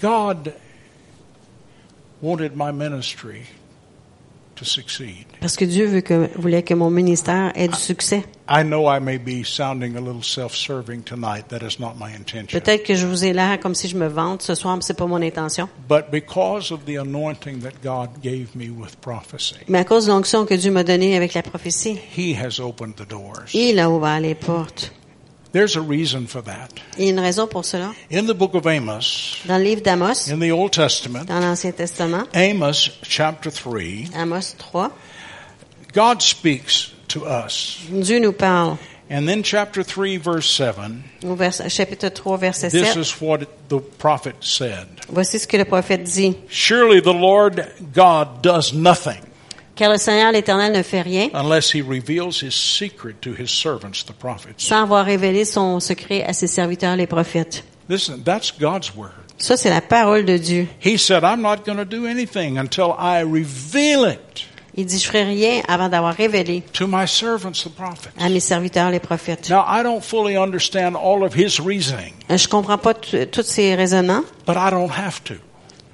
[0.01, 0.51] God
[2.21, 3.43] wanted my ministry
[4.56, 5.25] to succeed.
[5.39, 8.23] Parce que Dieu veut que, voulait que mon ministère ait du succès.
[8.49, 11.49] I know I may be sounding a little self-serving tonight.
[11.49, 12.60] That is not my intention.
[12.60, 14.95] Peut-être que je vous ai l'air comme si je me vante ce soir, mais c'est
[14.97, 15.69] pas mon intention.
[15.88, 20.12] But because of the anointing that God gave me with prophecy, Mais à cause de
[20.12, 23.53] l'onction que Dieu m'a donnée avec la prophétie, He has opened the doors.
[23.53, 24.91] il a ouvert les portes.
[25.53, 26.69] There's a reason for that.
[26.97, 27.93] Il y a une raison pour cela.
[28.12, 31.71] In the book of Amos, Dans le livre d'Amos, in the Old Testament, dans l'Ancien
[31.71, 34.89] Testament, Amos chapter 3, Amos 3,
[35.93, 37.79] God speaks to us.
[37.89, 38.77] Dieu nous parle.
[39.10, 43.79] And then chapter 3 verse 7, Au vers- chapitre 3, verset this is what the
[43.79, 44.86] prophet said.
[45.07, 46.36] voici ce que le prophète dit.
[46.49, 49.21] Surely the Lord God does nothing
[49.77, 54.03] Car le Seigneur l'Éternel ne fait rien unless he reveals his secret to his servants,
[54.05, 54.55] the prophets.
[54.57, 57.63] sans avoir révélé son secret à ses serviteurs, les prophètes.
[57.89, 59.11] Listen, that's God's word.
[59.37, 60.67] Ça, c'est la parole de Dieu.
[60.83, 64.47] He said, I'm not going to do anything until I reveal it
[64.79, 68.09] Il dit, je ferai rien avant d'avoir révélé to my servants, the prophets.
[68.19, 69.49] à mes serviteurs, les prophètes.
[69.49, 73.43] Now, I don't fully understand all of his reasoning, Euh, Je comprends pas t- tous
[73.43, 74.23] ces raisonnements.
[74.45, 75.33] but I don't have to.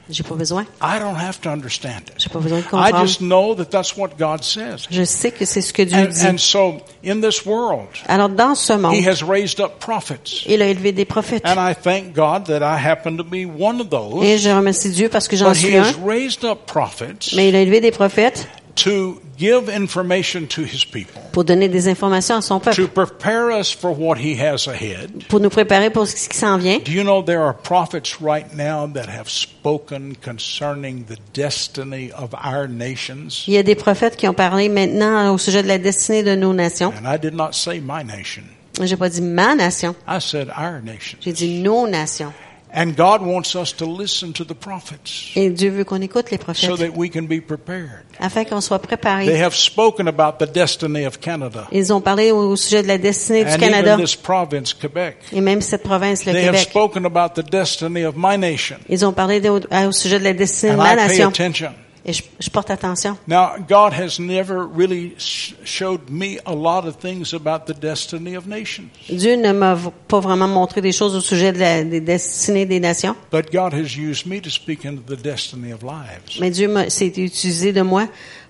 [0.09, 0.63] J'ai pas besoin.
[0.81, 2.15] I don't have to understand it.
[2.17, 3.05] J'ai pas besoin de I comprendre.
[3.05, 4.85] just know that that's what God says.
[4.91, 6.25] Je sais que c'est ce que Dieu And, dit.
[6.27, 10.43] and so, in this world, Alors, dans ce monde, He has raised up prophets.
[10.45, 11.43] il a élevé des prophètes.
[11.45, 14.23] And I thank God that I happen to be one of those.
[14.25, 15.83] Et je remercie Dieu parce que j'en But He suis un.
[15.83, 20.86] has raised up prophets Mais il a élevé des prophètes to give information to His
[20.86, 24.67] people, pour donner des informations à son to peuple, prepare us for what He has
[24.67, 25.25] ahead.
[25.29, 26.79] pour nous préparer pour ce qui s'en vient.
[26.79, 32.33] Do you know there are prophets right now that have spoken concerning the destiny of
[32.33, 33.43] our nations?
[33.47, 36.36] Il y a des prophètes qui ont parlé maintenant au sujet de la destinée de
[36.36, 36.93] nos nations.
[36.97, 38.43] And I did not say my nation.
[38.81, 41.19] J'ai pas dit ma nation, I said our nation.
[41.21, 42.33] j'ai dit nos nations.
[42.75, 46.38] And God wants us to listen to the prophets Et Dieu veut qu'on écoute les
[46.38, 48.01] so prophètes that we can be prepared.
[48.19, 49.41] afin qu'on soit They préparés.
[49.43, 53.43] have spoken about the destiny of Canada Ils ont parlé au sujet de la destinée
[53.45, 55.17] du and Canada even this province, Quebec.
[55.31, 56.69] et même cette province, le They have Québec.
[56.69, 58.78] spoken about the destiny of my nation.
[58.89, 61.28] Ils ont parlé de- au sujet de la destinée de ma I pay nation.
[61.30, 61.74] attention.
[62.06, 63.18] Et je, je porte attention.
[63.28, 68.36] Now, God has never really sh- showed me a lot of things about the destiny
[68.36, 68.89] of nations.
[69.10, 69.78] Dieu ne m'a
[70.10, 73.74] pas vraiment montré des choses au sujet de la des destinées des nations, But God
[73.74, 77.82] has used me to speak into the destiny of lives, mais Dieu s'est utilisé de
[77.82, 78.08] moi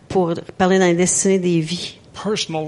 [0.10, 2.66] pour parler dans la destinée des vies, personal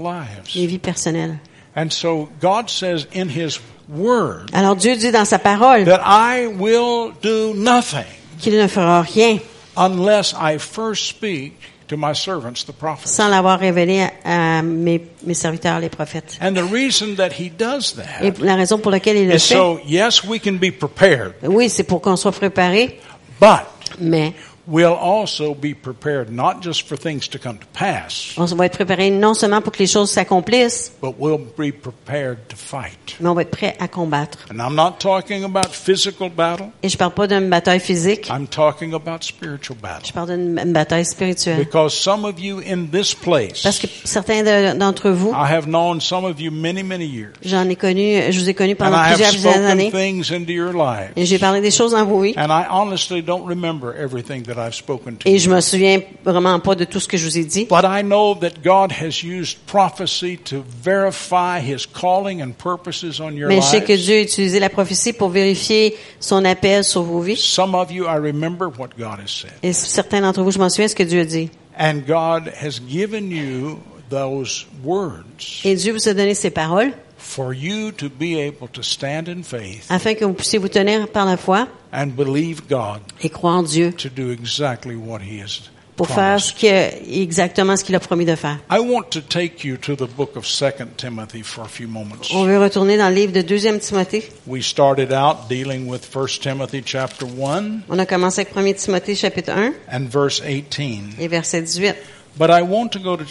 [0.54, 1.38] des vies personnelles.
[1.74, 3.58] And so God says in His
[3.88, 8.04] Word Alors Dieu dit dans sa parole that I will do nothing
[8.38, 9.38] qu'il ne fera rien
[9.76, 11.54] unless I first speak
[11.88, 13.12] to my servants, the prophets.
[13.12, 16.38] sans l'avoir révélé à, mes, mes serviteurs, les prophètes.
[16.40, 19.40] And the reason that he does Et that la raison pour laquelle il le is
[19.40, 22.98] fait, so, yes, we can be prepared, oui, c'est pour qu'on soit préparé,
[23.40, 23.66] but
[24.00, 24.34] mais
[24.66, 28.76] we'll also be prepared not just for things to come to pass, on va être
[28.76, 33.16] préparé non seulement pour que les choses s'accomplissent, but we'll be prepared to fight.
[33.20, 34.38] mais on va être prêt à combattre.
[34.50, 36.68] And I'm not talking about physical battle.
[36.82, 40.06] Et je parle pas d'une bataille physique, I'm talking about spiritual battle.
[40.06, 41.58] je parle d'une une bataille spirituelle.
[41.58, 45.66] Because some of you in this place, Parce que certains de- d'entre vous, I have
[45.66, 47.32] known some of you many, many years.
[47.44, 49.90] j'en ai connu, je vous ai connu And pendant I have plusieurs dizaines spoken d'années,
[49.90, 51.12] things into your lives.
[51.16, 54.74] et j'ai parlé des choses vos vies, And I honestly don't remember everything that I've
[54.74, 57.44] spoken to et je me souviens vraiment pas de tout ce que je vous ai
[57.44, 57.66] dit.
[57.66, 63.32] But I know that God has used prophecy to verify His calling and purposes on
[63.32, 63.96] your Mais je sais que.
[63.96, 67.36] Dieu a utilisé la prophétie pour vérifier son appel sur vos vies.
[67.36, 69.52] Some of you, I remember what God has said.
[69.62, 71.50] Et certains d'entre vous, je m'en souviens ce que Dieu a dit.
[71.78, 73.78] And God has given you
[74.10, 78.82] those words Et Dieu vous a donné ces paroles for you to be able to
[78.82, 83.00] stand in faith afin que vous puissiez vous tenir par la foi and believe God
[83.22, 87.76] et croire en Dieu to do exactly what He has pour faire ce que, exactement
[87.76, 88.58] ce qu'il a promis de faire.
[88.70, 92.30] I want to take you to the book of 2 Timothy for a few moments.
[92.34, 94.28] On veut retourner dans le livre de 2 Timothée.
[94.46, 99.14] We started out dealing with 1 Timothy chapter 1 On a commencé avec 1 Timothée
[99.14, 101.16] chapitre 1 and verse 18.
[101.18, 101.94] et verset 18.
[102.38, 103.24] But I want to go to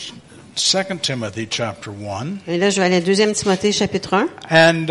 [0.56, 4.28] 2 Timothy chapter 1 Et là, je vais aller à 2 Timothée chapitre 1.
[4.50, 4.88] and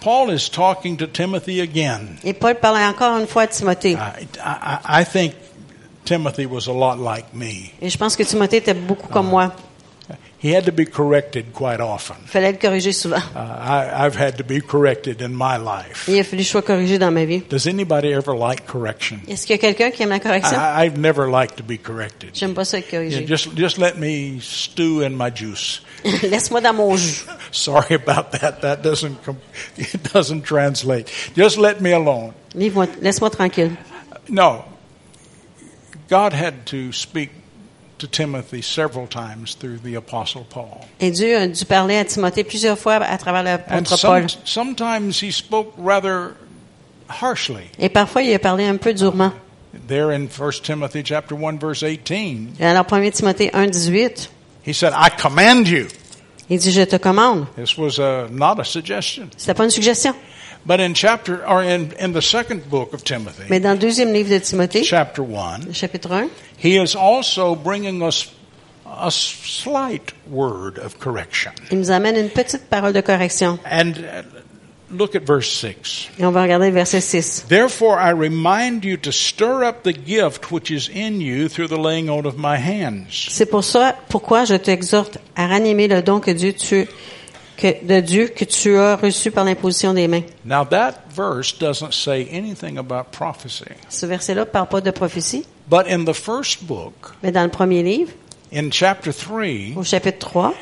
[0.00, 2.16] Paul is talking to Timothy again.
[2.22, 3.92] Et Paul parle encore une fois à Timothée.
[3.94, 5.34] I, I, I think
[6.04, 7.72] Timothy was a lot like me.
[7.82, 9.52] Et je pense que Timothée était beaucoup comme moi.
[10.46, 12.14] He had to be corrected quite often.
[12.22, 13.16] Il fallait le corriger souvent.
[13.34, 16.06] Uh, I, I've had to be corrected in my life.
[16.06, 17.42] Il a fallu que je sois corrigé dans ma vie.
[17.48, 19.18] Does anybody ever like correction?
[19.26, 20.56] Est-ce qu'il y a quelqu'un qui aime la correction?
[20.56, 22.30] I, I've never liked to be corrected.
[22.32, 23.26] J'aime pas ça être Yeah, corrigé.
[23.26, 25.80] just, just let me stew in my juice.
[26.22, 27.24] Laisse-moi dans mon jus.
[27.50, 28.60] Sorry about that.
[28.62, 29.16] That doesn't
[29.76, 31.10] it doesn't translate.
[31.34, 32.34] Just let me alone.
[32.54, 33.72] Laisse-moi tranquille.
[34.28, 34.64] No.
[36.08, 37.30] God had to speak
[37.98, 40.80] to Timothy several times through the apostle Paul.
[41.00, 44.26] Et Dieu a dû parler à Timothée plusieurs fois à travers l'apôtre some, Paul.
[44.44, 46.34] sometimes he spoke rather
[47.08, 47.70] harshly.
[47.78, 49.32] Et parfois, il a parlé un peu durement.
[49.88, 54.30] There in 1 Timothy chapter 1 verse 18, Et alors, 1 Timothée 1, 18,
[54.66, 55.86] he said, "I command you."
[56.48, 57.46] il dit, je te commande.
[57.56, 59.28] This was a, not a suggestion.
[59.36, 60.14] C'était pas une suggestion.
[60.66, 64.12] But in chapter or in, in the second book of Timothy, Mais dans le deuxième
[64.12, 68.32] livre de Timothée, chapter 1, chapitre 1, He is also bringing us
[68.84, 71.52] a slight word of correction.
[71.70, 73.58] il nous amène une petite parole de correction.
[73.64, 74.22] And uh,
[74.90, 76.08] look at verse 6.
[76.18, 77.46] Et on va regarder le verset 6.
[77.48, 81.80] Therefore I remind you to stir up the gift which is in you through the
[81.80, 83.28] laying on of my hands.
[83.28, 86.86] C'est pour ça, pourquoi je t'exhorte à ranimer le don que Dieu tu,
[87.56, 90.22] que, de Dieu que tu as reçu par l'imposition des mains.
[90.44, 93.64] Now that verse doesn't say anything about prophecy.
[93.88, 97.50] Ce verset-là ne parle pas de prophétie, But in the first book, mais dans le
[97.50, 98.12] premier livre,
[98.52, 100.54] in chapter 3, au chapitre 3,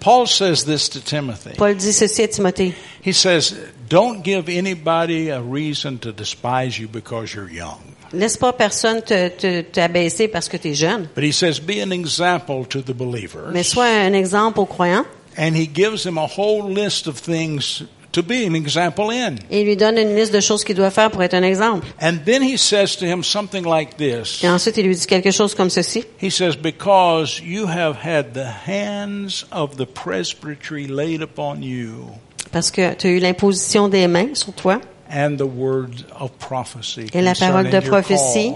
[0.00, 1.50] Paul says this to Timothy.
[1.56, 2.74] Paul dit ceci à Timothée.
[3.06, 3.54] He says,
[3.88, 7.78] Don't give anybody a reason to despise you because you're young.
[8.12, 11.92] Laisse pas personne te, t'abaisser parce que tu es jeune, But he says, Be an
[11.92, 13.52] example to the believers.
[13.52, 15.04] mais sois un exemple aux croyants.
[15.36, 19.36] And he gives him a whole list of things to be an example in.
[19.50, 21.86] Et il lui donne une liste de choses qu'il doit faire pour être un exemple.
[22.00, 24.42] And then he says to him something like this.
[24.44, 26.04] Et ensuite, il lui dit quelque chose comme ceci.
[26.20, 32.10] He says, Because you have had the hands of the presbytery laid upon you,
[32.52, 34.78] Parce que tu as eu l'imposition des mains sur toi
[35.10, 38.52] and the word of prophecy et la parole de prophétie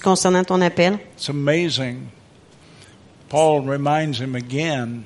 [0.00, 0.98] concernant ton appel.
[1.16, 2.08] It's amazing.
[3.28, 5.04] Paul reminds him again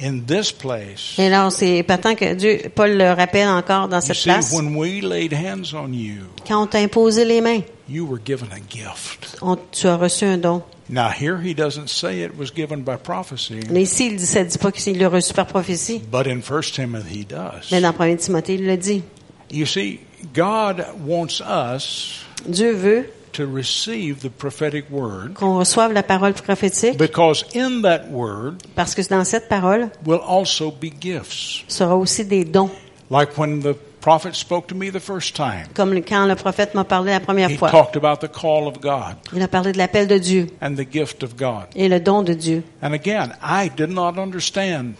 [0.00, 1.18] in this place.
[1.18, 4.52] Et là, c'est épatant que Dieu, Paul le rappelle encore dans cette see, place.
[4.52, 8.48] when we laid hands on you, Quand on t'a imposé les mains, you were given
[8.52, 9.36] a gift.
[9.42, 10.62] on- tu as reçu un don.
[10.88, 14.44] Now here he doesn't say it was given by prophecy, Mais ici, il dit, ça
[14.44, 16.00] dit pas qu'il l'a reçu par prophétie.
[16.10, 17.70] but in 1 Timothy he does.
[17.70, 19.02] Mais dans 1 Timothée, il le dit.
[19.50, 20.00] You see,
[20.34, 26.96] God wants us Dieu veut to receive the prophetic word qu'on reçoive la parole prophétique
[26.98, 31.64] because in that word parce que dans cette parole will also be gifts.
[31.68, 32.70] sera aussi des dons.
[33.10, 36.82] Like when the prophet spoke to me the first time, Comme quand le prophète m'a
[36.84, 37.70] parlé la première he fois.
[37.70, 40.86] talked about the call of God Il a parlé de l'appel de Dieu and the
[40.90, 41.66] gift of God.
[41.76, 42.62] et le don de Dieu.
[42.82, 44.94] And again, I did not understand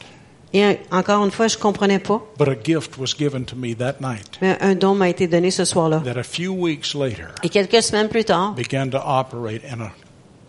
[0.54, 2.22] Et encore une fois, je comprenais pas.
[2.38, 5.50] But a gift was given to me that night Mais un don m'a été donné
[5.50, 6.00] ce soir-là.
[6.04, 9.90] that a few weeks later Et quelques semaines plus tard, began to operate in a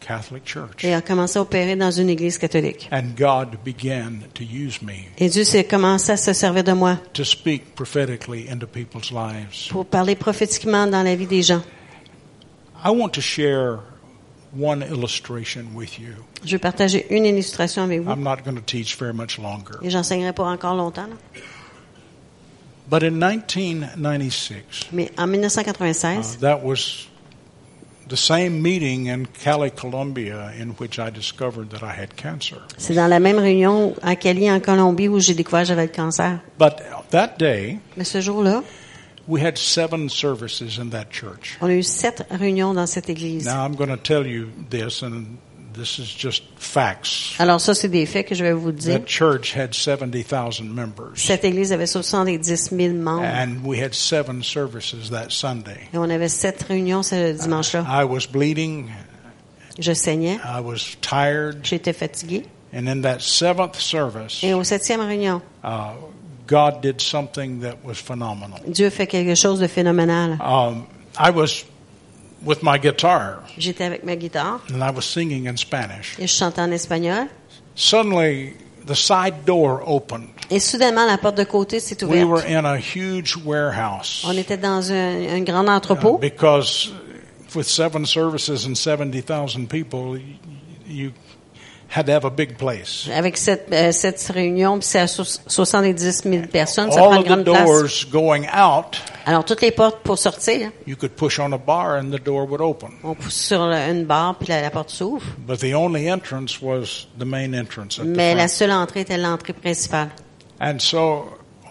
[0.05, 0.83] Catholic church.
[0.83, 2.89] il a commencé à opérer dans une église catholique.
[2.91, 6.97] And God began to use me Et Dieu s'est commencé à se servir de moi
[7.13, 9.69] to speak prophetically into people's lives.
[9.69, 11.61] pour parler prophétiquement dans la vie des gens.
[12.85, 13.79] I want to share
[14.57, 16.13] one illustration with you.
[16.45, 18.11] Je vais partager une illustration avec vous.
[18.11, 19.79] I'm not going to teach very much longer.
[19.81, 21.07] Et j'enseignerai pas encore longtemps.
[21.07, 21.15] là.
[22.89, 27.07] But in 1996, Mais en uh, 1996, that was
[28.09, 32.57] the same meeting in Cali, Colombia, in which I discovered that I had cancer.
[32.77, 35.91] c'est dans la même réunion à Cali, en Colombie, où j'ai découvert que j'avais le
[35.91, 36.39] cancer.
[36.59, 36.73] But
[37.11, 38.61] that day, Mais ce jour-là,
[39.27, 41.57] we had seven services in that church.
[41.61, 43.45] on a eu sept réunions dans cette église.
[43.45, 45.37] Now, I'm going to tell you this, and
[45.73, 47.33] this is just facts.
[47.39, 48.99] Alors ça, c'est des faits que je vais vous dire.
[48.99, 53.23] That church had 70,000 members, Cette église avait 70 000 membres.
[53.25, 55.87] and we had seven services that Sunday.
[55.93, 57.85] Et on avait sept réunions ce dimanche-là.
[57.89, 58.89] I was bleeding,
[59.79, 62.43] Je saignais, I was tired, j'étais fatiguée.
[62.71, 65.67] and in that seventh service, Et au septième réunion, uh,
[66.47, 68.59] God did something that was phenomenal.
[68.67, 70.37] Dieu fait quelque chose de phénoménal.
[70.41, 70.85] Um,
[71.17, 71.63] I was
[72.45, 76.17] with my guitar, J'étais avec ma guitare and I was singing in Spanish.
[76.19, 77.27] et je chantais en espagnol.
[77.75, 78.53] Suddenly,
[78.85, 80.27] the side door opened.
[80.49, 82.19] Et soudainement, la porte de côté s'est ouverte.
[82.19, 86.17] We were in a huge warehouse On était dans un, un grand entrepôt.
[86.19, 86.91] because
[87.55, 90.19] with seven services and 70,000 people,
[90.85, 91.11] you
[91.95, 93.07] had to have a big place.
[93.13, 97.23] Avec cette, euh, cette réunion, c'est à so- 70 000 personnes, ça prend All of
[97.23, 97.65] the grande place.
[97.65, 101.97] doors going out, Alors, toutes les portes pour sortir, you could push on a bar
[101.99, 102.89] and the door would open.
[103.03, 105.23] on pousse sur le- une barre, puis la, la porte s'ouvre.
[105.37, 108.57] But the only entrance was the main entrance at the Mais la front.
[108.57, 110.09] seule entrée était l'entrée principale.
[110.59, 111.25] And so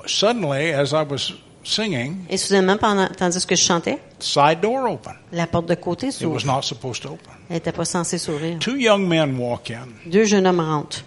[0.07, 1.33] suddenly, as I was
[1.65, 5.17] singing, Et soudainement, pendant, tandis que je chantais, side door opened.
[5.33, 6.47] la porte de côté It was s'ouvre.
[6.47, 7.33] not supposed to open.
[7.49, 8.59] Elle n'était pas censée s'ouvrir.
[8.59, 11.05] Two young men walk in, Deux jeunes hommes rentrent.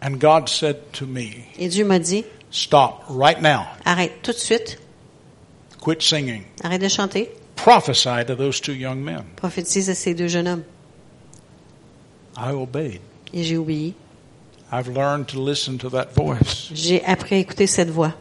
[0.00, 3.66] and God said to me, Et Dieu m'a dit, Stop right now.
[3.84, 4.78] arrête tout de suite,
[5.80, 6.44] Quit singing.
[6.62, 9.24] arrête de chanter, Prophesy to those two young men.
[9.36, 10.62] prophétise à ces deux jeunes hommes.
[12.36, 13.00] I obeyed.
[13.34, 13.94] Et j'ai obéi.
[14.70, 16.70] I've learned to listen to that voice.
[16.72, 18.12] J'ai appris à écouter cette voix.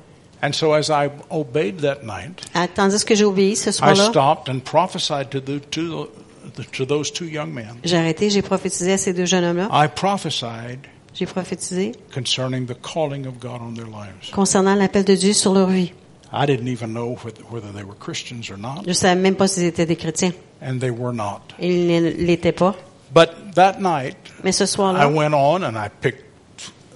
[0.48, 4.06] And so as I obeyed that night, Ah, Tandis que j'ai obéi ce I soir-là,
[4.12, 6.08] stopped and prophesied to, the, to,
[6.56, 7.76] the, to those two young men.
[7.84, 9.68] j'ai arrêté, j'ai prophétisé à ces deux jeunes hommes-là.
[9.74, 10.80] I prophesied
[11.14, 14.32] J'ai prophétisé concerning the calling of God on their lives.
[14.32, 15.92] concernant l'appel de Dieu sur leur vie.
[16.32, 17.18] I didn't even know
[17.52, 20.32] whether, they were Christians or not, Je savais même pas s'ils étaient des chrétiens.
[20.62, 21.42] and they were not.
[21.60, 22.74] Ils ne l'étaient pas.
[23.14, 26.24] But that night, Mais ce I soir-là, went on and I picked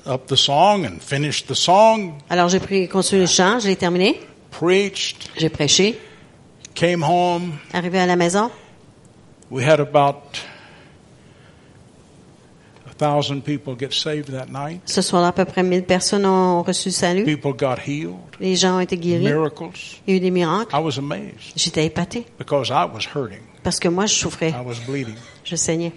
[0.06, 3.76] up the song and finished the song, alors j'ai pris, continué le chant, je l'ai
[3.76, 4.20] terminé,
[4.52, 6.00] preached, j'ai prêché,
[6.74, 7.54] came home.
[7.74, 8.50] arrivé à la maison,
[9.50, 10.40] We had about
[12.90, 14.82] a thousand people get saved that night.
[14.86, 17.24] ce soir-là, à peu près 1000 personnes ont reçu le salut.
[17.26, 19.24] People got healed, Les gens ont été guéris.
[19.26, 19.70] miracles.
[20.08, 20.74] Il y a eu des miracles.
[20.76, 23.42] I was amazed J'étais épatée because I was hurting.
[23.64, 24.50] parce que moi, je souffrais.
[24.50, 25.16] I was bleeding.
[25.44, 25.92] Je saignais.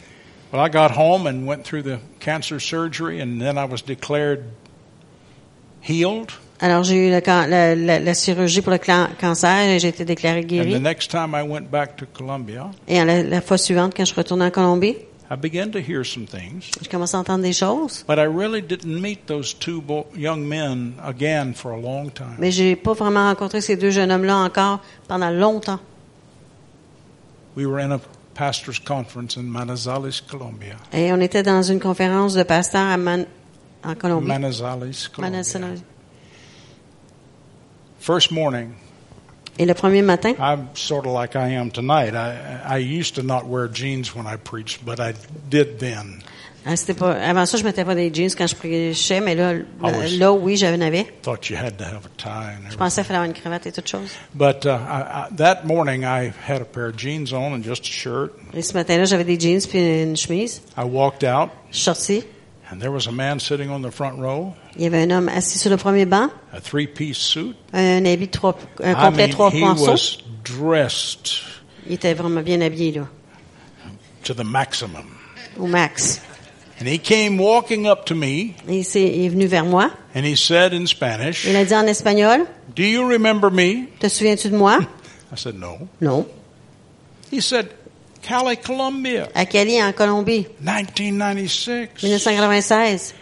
[0.55, 4.45] Well, I got home and went through the cancer surgery, and then I was declared
[5.81, 6.31] healed.
[6.61, 10.05] Alors, j'ai eu le can- la, la- la chirurgie pour le cancer et j'ai été
[10.05, 10.81] déclarée And the guérie.
[10.81, 14.45] next time I went back to Colombia, Et la, la fois suivante, quand je retournais
[14.45, 14.95] en Colombie,
[15.29, 16.71] I began to hear some things.
[16.81, 18.05] je commençais à entendre des choses.
[18.07, 19.83] But I really didn't meet those two
[20.17, 22.37] young men again for a long time.
[22.39, 24.79] Mais j'ai pas vraiment rencontré ces deux jeunes hommes-là encore
[25.09, 25.81] pendant longtemps.
[27.57, 27.99] We were in a
[28.35, 30.77] pastor's conference in Manizales, Colombia.
[30.93, 33.27] Et on était dans une conférence de pasteurs à Man-
[33.85, 34.27] en Colombie.
[34.27, 35.31] Manizales, Colombia.
[35.31, 35.69] Manasana.
[38.01, 38.75] First morning,
[39.59, 42.15] Et le premier matin, I'm sort of like I am tonight.
[42.15, 45.15] I, I used to not wear jeans when I preached, but I
[45.49, 46.23] did then.
[46.67, 49.55] Hein, c'était pas, avant ça, je mettais pas des jeans quand je prêchais, mais là,
[49.83, 51.07] Ah là, oui, j'en avais.
[51.25, 54.11] Je pensais qu'il fallait avoir une cravate et toute chose.
[54.35, 57.85] But uh, I, I, that morning, I had a pair of jeans on and just
[57.85, 58.33] a shirt.
[58.55, 60.63] Et ce matin-là, j'avais des jeans puis une chemise.
[60.77, 62.25] I walked out, Je suis sortie.
[62.73, 65.29] and there was a man sitting on the front row, Il y avait un homme
[65.29, 67.55] assis sur le premier banc, a three-piece suit.
[67.73, 69.91] un habit trois, un I complet mean, trois he morceaux.
[69.93, 71.43] was dressed
[71.87, 73.07] Il était vraiment bien habillé, là,
[74.25, 75.05] to the maximum.
[75.59, 76.21] au max.
[76.81, 79.91] And he came walking up to me, Et il, est venu vers moi.
[80.15, 83.87] and he said in Spanish, Il a dit en espagnol, Do you remember me?
[84.01, 84.79] te souviens-tu de moi?
[85.33, 85.89] I said, No.
[86.01, 86.27] Non.
[87.31, 87.69] He said,
[88.23, 92.03] Cali, Colombia, À Cali, en Colombie, 1996.
[92.03, 93.15] 1996.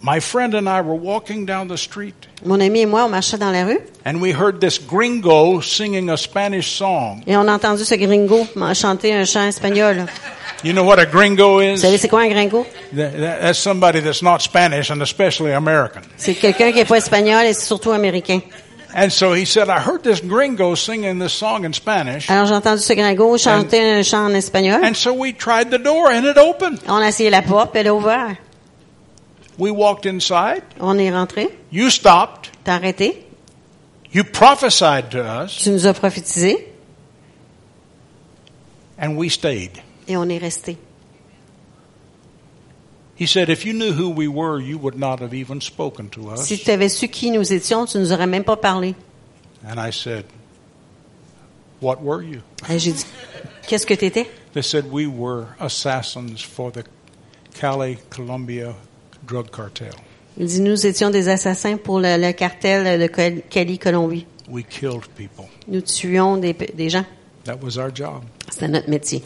[0.00, 3.36] my friend and I were walking down the street Mon ami et moi, on marchait
[3.38, 7.22] dans la rue and we heard this gringo singing a Spanish song.
[7.26, 10.06] et on a entendu ce gringo chanter un chant espagnol.
[10.64, 11.80] You know what a gringo Vous is?
[11.82, 12.66] savez c'est quoi un gringo?
[12.94, 16.02] That- that- That's somebody that's not Spanish and especially American.
[16.16, 18.40] C'est quelqu'un qui est pas espagnol et surtout américain.
[18.96, 22.28] And so he said, I heard this gringo singing this song in Spanish.
[22.30, 24.82] Alors j'ai entendu ce gringo chanter un chant en espagnol.
[24.84, 26.80] And so we tried the door and it opened.
[26.88, 28.36] On a essayé la porte, elle a ouvert.
[29.58, 30.62] We walked inside.
[30.80, 31.48] On est rentré.
[31.70, 32.50] You stopped.
[32.64, 33.24] T'as arrêté.
[34.12, 36.66] You prophesied to us Tu nous as prophétisé
[38.98, 39.72] and we stayed.
[40.08, 40.76] Et on est resté.
[43.20, 46.30] He said, if you knew who we were, you would not have even spoken to
[46.30, 46.46] us.
[46.46, 48.94] Si tu avais su qui nous étions, tu nous aurais même pas parlé.
[49.68, 50.24] And I said,
[51.80, 52.42] what were you?
[52.70, 53.04] Et j'ai dit,
[53.66, 54.28] qu'est-ce que t'étais?
[54.52, 56.84] They said, we were assassins for the
[57.54, 58.72] Cali, Colombia
[59.26, 59.92] drug cartel.
[60.36, 63.06] Il dit, nous étions des assassins pour le, le cartel de
[63.50, 64.26] Cali, Colombie.
[64.48, 65.46] We killed people.
[65.66, 67.04] Nous tuions des, des gens.
[67.44, 68.22] That was our job.
[68.48, 69.24] C'était notre métier.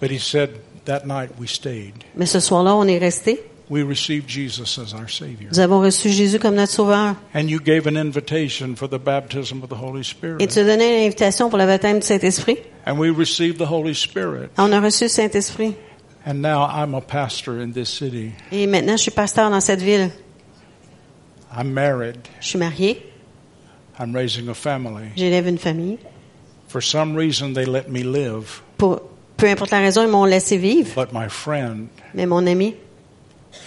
[0.00, 0.50] But he said,
[0.84, 2.04] that night we stayed.
[2.14, 3.40] Mais ce soir-là, on est resté.
[3.70, 5.50] We received Jesus as our Savior.
[5.52, 7.16] Nous avons reçu Jésus comme notre sauveur.
[7.34, 10.48] And you gave an invitation for the baptism of the Holy Et Spirit.
[10.48, 12.56] tu as donné une invitation pour le baptême du Saint-Esprit.
[12.86, 14.48] And we received the Holy Spirit.
[14.56, 15.74] On a reçu le Saint-Esprit.
[16.24, 18.32] And now I'm a pastor in this city.
[18.50, 20.10] Et maintenant, je suis pasteur dans cette ville.
[21.54, 22.16] I'm married.
[22.40, 23.02] Je suis marié.
[23.98, 25.10] I'm raising a family.
[25.16, 25.98] J'élève une famille.
[26.68, 28.62] For some reason, they let me live.
[28.78, 29.02] Pour,
[29.38, 30.90] peu importe la raison, ils m'ont laissé vivre.
[30.94, 32.74] But my friend, Mais mon ami,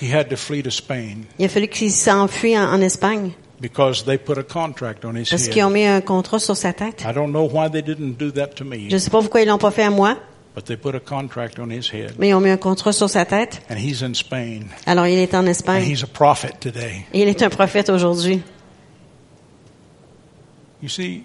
[0.02, 3.32] he had to flee to Spain il a fallu qu'il s'enfuit en, en Espagne.
[3.60, 5.74] because they put a contract on his Parce qu'ils ont head.
[5.74, 7.04] mis un contrat sur sa tête.
[7.08, 9.42] I don't know why they didn't do that to me, Je ne sais pas pourquoi
[9.42, 10.18] ils l'ont pas fait à moi,
[10.56, 12.14] but they put a contract on his head.
[12.20, 13.62] mais ils ont mis un contrat sur sa tête.
[13.70, 14.62] And he's in Spain.
[14.86, 15.84] Alors il est en And Espagne.
[15.84, 17.06] he's a prophet today.
[17.14, 18.42] Et il est un prophète aujourd'hui.
[20.82, 21.24] You see,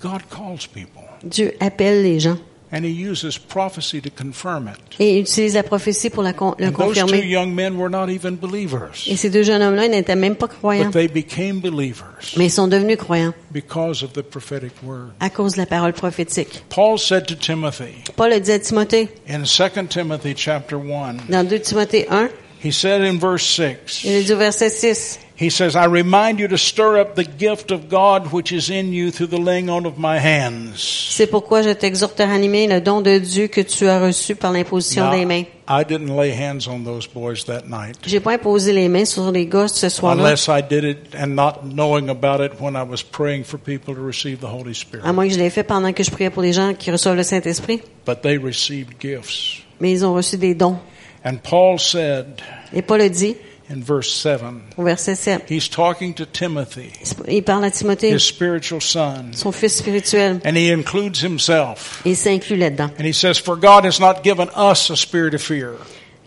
[0.00, 1.02] God calls people.
[1.24, 2.38] Dieu appelle les gens.
[2.70, 4.76] And he uses prophecy to confirm it.
[5.00, 7.26] Et il utilise la prophétie pour la con- le And those two confirmer.
[7.26, 9.06] young men were not even believers.
[9.06, 10.90] Et ces deux jeunes hommes-là, n'étaient même pas croyants.
[10.90, 15.12] But they became believers Mais ils sont devenus croyants because of the prophetic word.
[15.18, 16.62] à cause de la parole prophétique.
[16.68, 21.48] Paul said to Timothy Paul a dit à Timothée, in 2 Timothy chapter 1, dans
[21.48, 22.28] 2 Timothée 1,
[22.62, 26.48] he said in verse 6, il dit au verset 6, he says, I remind you
[26.48, 29.86] to stir up the gift of God which is in you through the laying on
[29.86, 31.06] of my hands.
[31.10, 34.50] C'est pourquoi je t'exhorte à ranimer le don de Dieu que tu as reçu par
[34.52, 35.44] l'imposition Now, des mains.
[35.68, 37.96] I didn't lay hands on those boys that night.
[38.06, 41.28] J'ai pas imposé les mains sur les gars ce soir-là, Unless I did it and
[41.28, 44.74] not knowing about it when I was praying for people to receive the Holy à
[44.74, 45.12] Spirit.
[45.12, 47.22] moins que je l'ai fait pendant que je priais pour les gens qui reçoivent le
[47.22, 47.80] Saint-Esprit.
[48.06, 49.62] But they received gifts.
[49.80, 50.78] Mais ils ont reçu des dons.
[51.24, 52.26] And Paul said
[52.72, 53.36] Et Paul a dit,
[53.70, 54.40] in verse 7,
[54.76, 56.90] au verset 7, he's talking to Timothy,
[57.28, 62.00] il parle à Timothée, his spiritual son, son fils spirituel, and he includes himself.
[62.06, 62.90] et il s'inclut là-dedans.
[62.98, 65.72] And he says, For God has not given us a spirit of fear,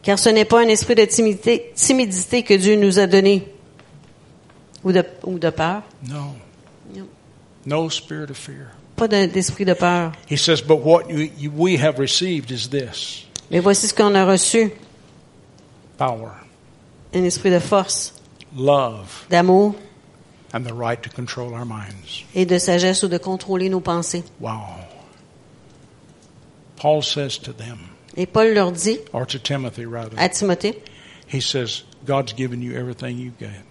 [0.04, 3.48] Car ce n'est pas un esprit de timidité, timidité que Dieu nous a donné,
[4.84, 6.36] ou de, ou de peur, no,
[6.96, 7.08] No.
[7.66, 8.72] no spirit of fear.
[8.96, 10.12] pas de- d'esprit de peur.
[10.30, 14.14] He says, But what you, you, we have received is this Mais voici ce qu'on
[14.16, 14.72] a reçu,
[15.98, 16.32] power,
[17.14, 18.14] un esprit de force,
[18.56, 19.76] love, d'amour
[20.54, 22.24] and the right to control our minds.
[22.36, 24.24] et de sagesse ou de contrôler nos pensées.
[24.40, 24.60] Wow.
[26.78, 27.78] Paul says to them,
[28.18, 30.76] Et Paul leur dit, or to Timothy rather, à Timothée,
[31.28, 33.64] he says, God's given you everything you get,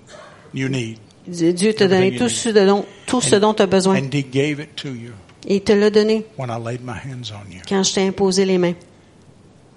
[0.55, 3.97] you need, Dieu Dieu t'a donné tout ce dont, tout ce dont tu as besoin.
[3.97, 5.13] and He gave it to you
[5.47, 7.61] Et il te l'a donné when I laid my hands on you.
[7.69, 8.75] quand je t'ai imposé les mains.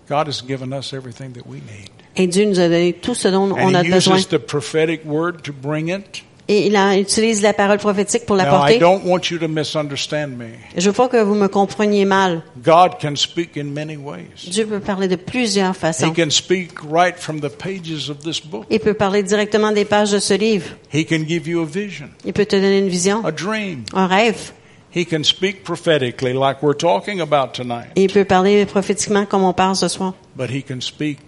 [0.09, 1.89] God has given us everything that we need.
[2.15, 4.17] Et Dieu nous a donné tout ce dont on a besoin.
[4.17, 6.23] uses the prophetic word to bring it.
[6.49, 8.77] Et il utilise la parole prophétique pour l'apporter.
[8.77, 10.49] don't want you to misunderstand me.
[10.75, 12.43] Je veux pas que vous me compreniez mal.
[12.61, 14.49] God can speak in many ways.
[14.49, 16.13] Dieu peut parler de plusieurs He façons.
[16.13, 18.65] can speak right from the pages of this book.
[18.69, 20.65] Il peut parler directement des pages de ce livre.
[20.93, 23.85] He can give you a vision, Il peut te donner une vision, a dream.
[23.93, 24.51] un rêve.
[24.95, 27.91] He can speak prophetically like we're talking about tonight.
[27.95, 30.13] Il peut parler prophétiquement comme on parle ce soir.
[30.35, 31.19] But he can speak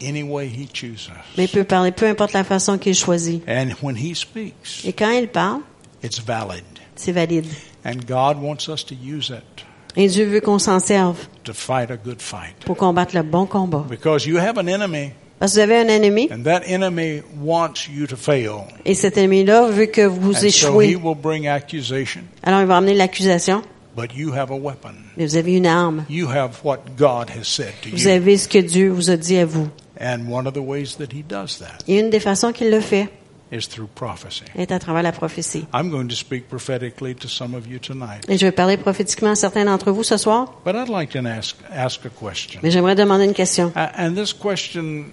[0.00, 1.10] any way he chooses.
[1.36, 3.42] Mais il peut parler peu importe la façon qu'il choisit.
[3.48, 5.60] And when he speaks, Et quand il parle,
[6.02, 6.62] it's valid.
[6.94, 7.46] c'est valide.
[7.84, 9.64] And God wants us to use it
[9.96, 12.54] Et Dieu veut qu'on s'en serve to fight a good fight.
[12.64, 13.84] pour combattre le bon combat.
[13.88, 17.88] Because you have an enemy, Parce que vous avez un ennemi, and that enemy wants
[17.92, 18.62] you to fail.
[18.84, 20.96] et cet ennemi-là veut que vous And so he échouez.
[20.96, 22.22] will bring accusation.
[22.42, 23.62] Alors il va amener l'accusation,
[23.96, 24.94] but you have a weapon.
[25.16, 26.04] Mais vous avez une arme.
[26.08, 28.10] You have what God has said to Vous you.
[28.10, 29.68] avez ce que Dieu vous a dit à vous.
[30.00, 32.80] And one of the ways that He does that Et une des façons qu'il le
[32.80, 33.08] fait
[33.52, 34.42] is through prophecy.
[34.56, 35.64] est à travers la prophétie.
[35.74, 38.24] I'm going to speak prophetically to some of you tonight.
[38.28, 41.18] Et je vais parler prophétiquement à certains d'entre vous ce soir, But I'd like to
[41.26, 42.60] ask, ask a question.
[42.62, 43.70] mais j'aimerais demander une question.
[43.76, 45.04] A- And this question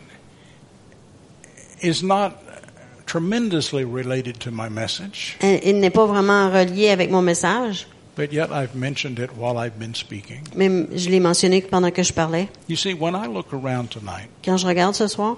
[1.82, 2.32] is not
[3.06, 8.32] tremendously related to my message, Euh, Il n'est pas vraiment relié avec mon message, but
[8.32, 10.42] yet I've mentioned it while I've been speaking.
[10.56, 12.48] mais je l'ai mentionné pendant que je parlais.
[12.70, 15.38] You see, when I look around tonight, Quand je regarde ce soir,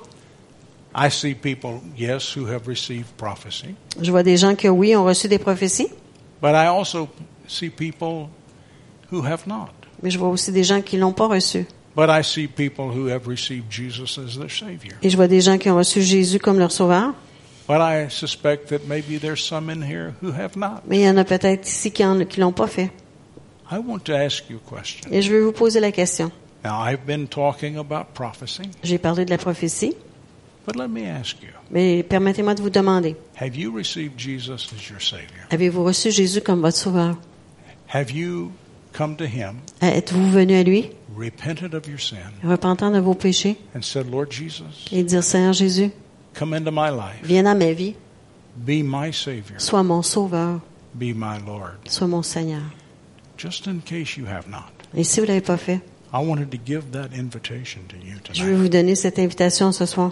[0.96, 5.06] I see people, yes, who have received prophecy, je vois des gens qui, oui, ont
[5.06, 5.88] reçu des prophéties,
[6.42, 7.10] but I also
[7.48, 8.30] see people
[9.12, 9.70] who have not.
[10.04, 11.66] mais je vois aussi des gens qui l'ont pas reçu.
[11.96, 14.96] But I see people who have received Jesus as their Savior.
[15.04, 17.14] Et je vois des gens qui ont reçu Jésus comme leur sauveur,
[17.68, 20.82] But I suspect that maybe there's some in here who have not.
[20.88, 22.92] mais il y en a peut-être ici qui qui l'ont pas fait.
[23.72, 25.10] I want to ask you a question.
[25.12, 26.32] Et je vais vous poser la question.
[26.66, 29.94] Now, I've been talking about prophecy, J'ai parlé de la prophétie,
[30.66, 34.90] but let me ask you mais permettez-moi de vous demander, have you received Jesus as
[34.90, 35.46] your Savior?
[35.50, 37.18] avez-vous reçu Jésus comme votre sauveur?
[37.94, 38.52] Have you
[38.94, 43.58] come to Him, Êtes-vous venu à lui, repented of your sin, repentant de vos péchés,
[43.76, 45.92] and said, Lord Jesus, et dire, Seigneur Jésus,
[46.34, 47.96] come into my life, viens dans ma vie,
[48.56, 50.62] be my Savior, sois mon sauveur,
[50.94, 51.78] be my Lord?
[51.88, 52.64] sois mon Seigneur.
[53.38, 55.82] Just in case you have not, Et si vous l'avez pas fait,
[56.14, 59.86] I wanted to give that invitation to you je vais vous donner cette invitation ce
[59.86, 60.12] soir.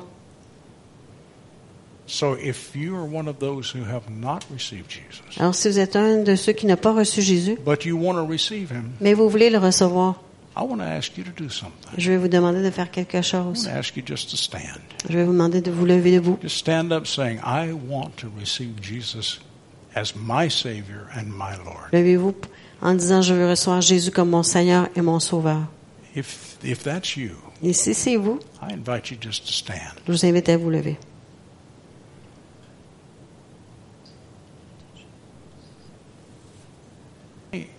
[2.07, 5.79] So if you are one of those who have not received Jesus, Alors si vous
[5.79, 8.91] êtes un de ceux qui n'a pas reçu Jésus, but you want to receive Him,
[8.99, 10.21] mais vous voulez le recevoir,
[10.55, 11.93] I want to ask you to do something.
[11.97, 13.69] je vais vous demander de faire quelque chose.
[13.69, 16.37] Je vais vous demander de vous lever debout.
[16.41, 19.39] Just stand up saying, I want to receive Jesus
[19.95, 21.89] as my Savior and my Lord.
[21.93, 22.35] Levez-vous
[22.81, 25.67] en disant, je veux recevoir Jésus comme mon Seigneur et mon Sauveur.
[26.15, 27.31] If, if that's you,
[27.63, 29.77] Et si c'est vous, I invite you just to stand.
[30.05, 30.97] je vous invite à vous lever.
[37.53, 37.69] All of us have either received Jesus or we're not ready to do that tonight.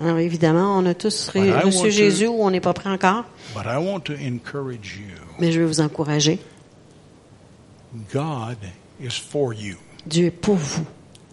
[0.00, 3.24] Alors évidemment, on a tous reçu to- Jésus ou on n'est pas prêt encore,
[3.54, 5.16] But I want to encourage you.
[5.38, 6.38] mais je vais vous encourager.
[8.12, 8.56] God
[9.00, 10.84] is for you, Dieu est pour vous.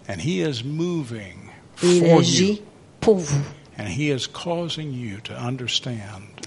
[0.10, 1.38] and He is moving
[1.82, 2.62] Et il for you, agit
[3.00, 3.42] pour vous.
[3.80, 5.94] and He is causing you to understand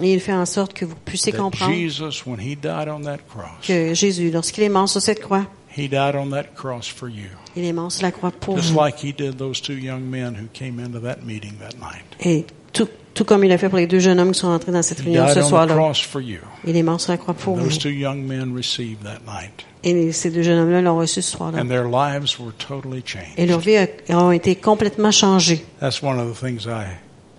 [0.00, 3.18] Et il fait en sorte que vous puissiez comprendre Jesus, when He died on that
[3.28, 5.46] cross, que Jésus, lorsqu'il est mort sur cette croix,
[5.76, 7.28] He died on that cross for you.
[7.56, 8.80] il est mort sur la croix pour Just vous.
[8.82, 12.04] like he did those two young men who came into that meeting that night.
[12.20, 14.72] Et tout, tout comme il a fait pour les deux jeunes hommes qui sont entrés
[14.72, 15.74] dans cette He réunion died ce on the soir-là.
[15.74, 16.38] cross for you.
[16.66, 17.64] Il est mort sur la croix pour vous.
[17.66, 19.64] those two young men received that night.
[19.84, 21.60] Et ces deux jeunes hommes-là l'ont reçu ce soir-là.
[21.62, 23.04] And their lives were totally
[23.36, 23.66] Et leurs changed.
[24.08, 25.64] vies a- ont été complètement changées.
[25.80, 26.86] That's one of the things I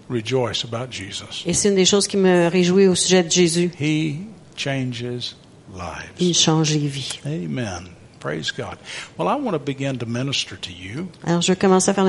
[0.10, 1.44] rejoice about Jesus.
[1.46, 3.72] Et c'est une des choses qui me réjouit au sujet de Jésus.
[3.82, 4.18] He
[4.56, 6.34] changes Il lives.
[6.36, 7.20] change les vies.
[7.26, 7.90] Amen.
[8.20, 8.78] Praise God.
[9.18, 11.08] Well, I want to begin to minister to you.
[11.26, 12.06] Alors je vais commencer à faire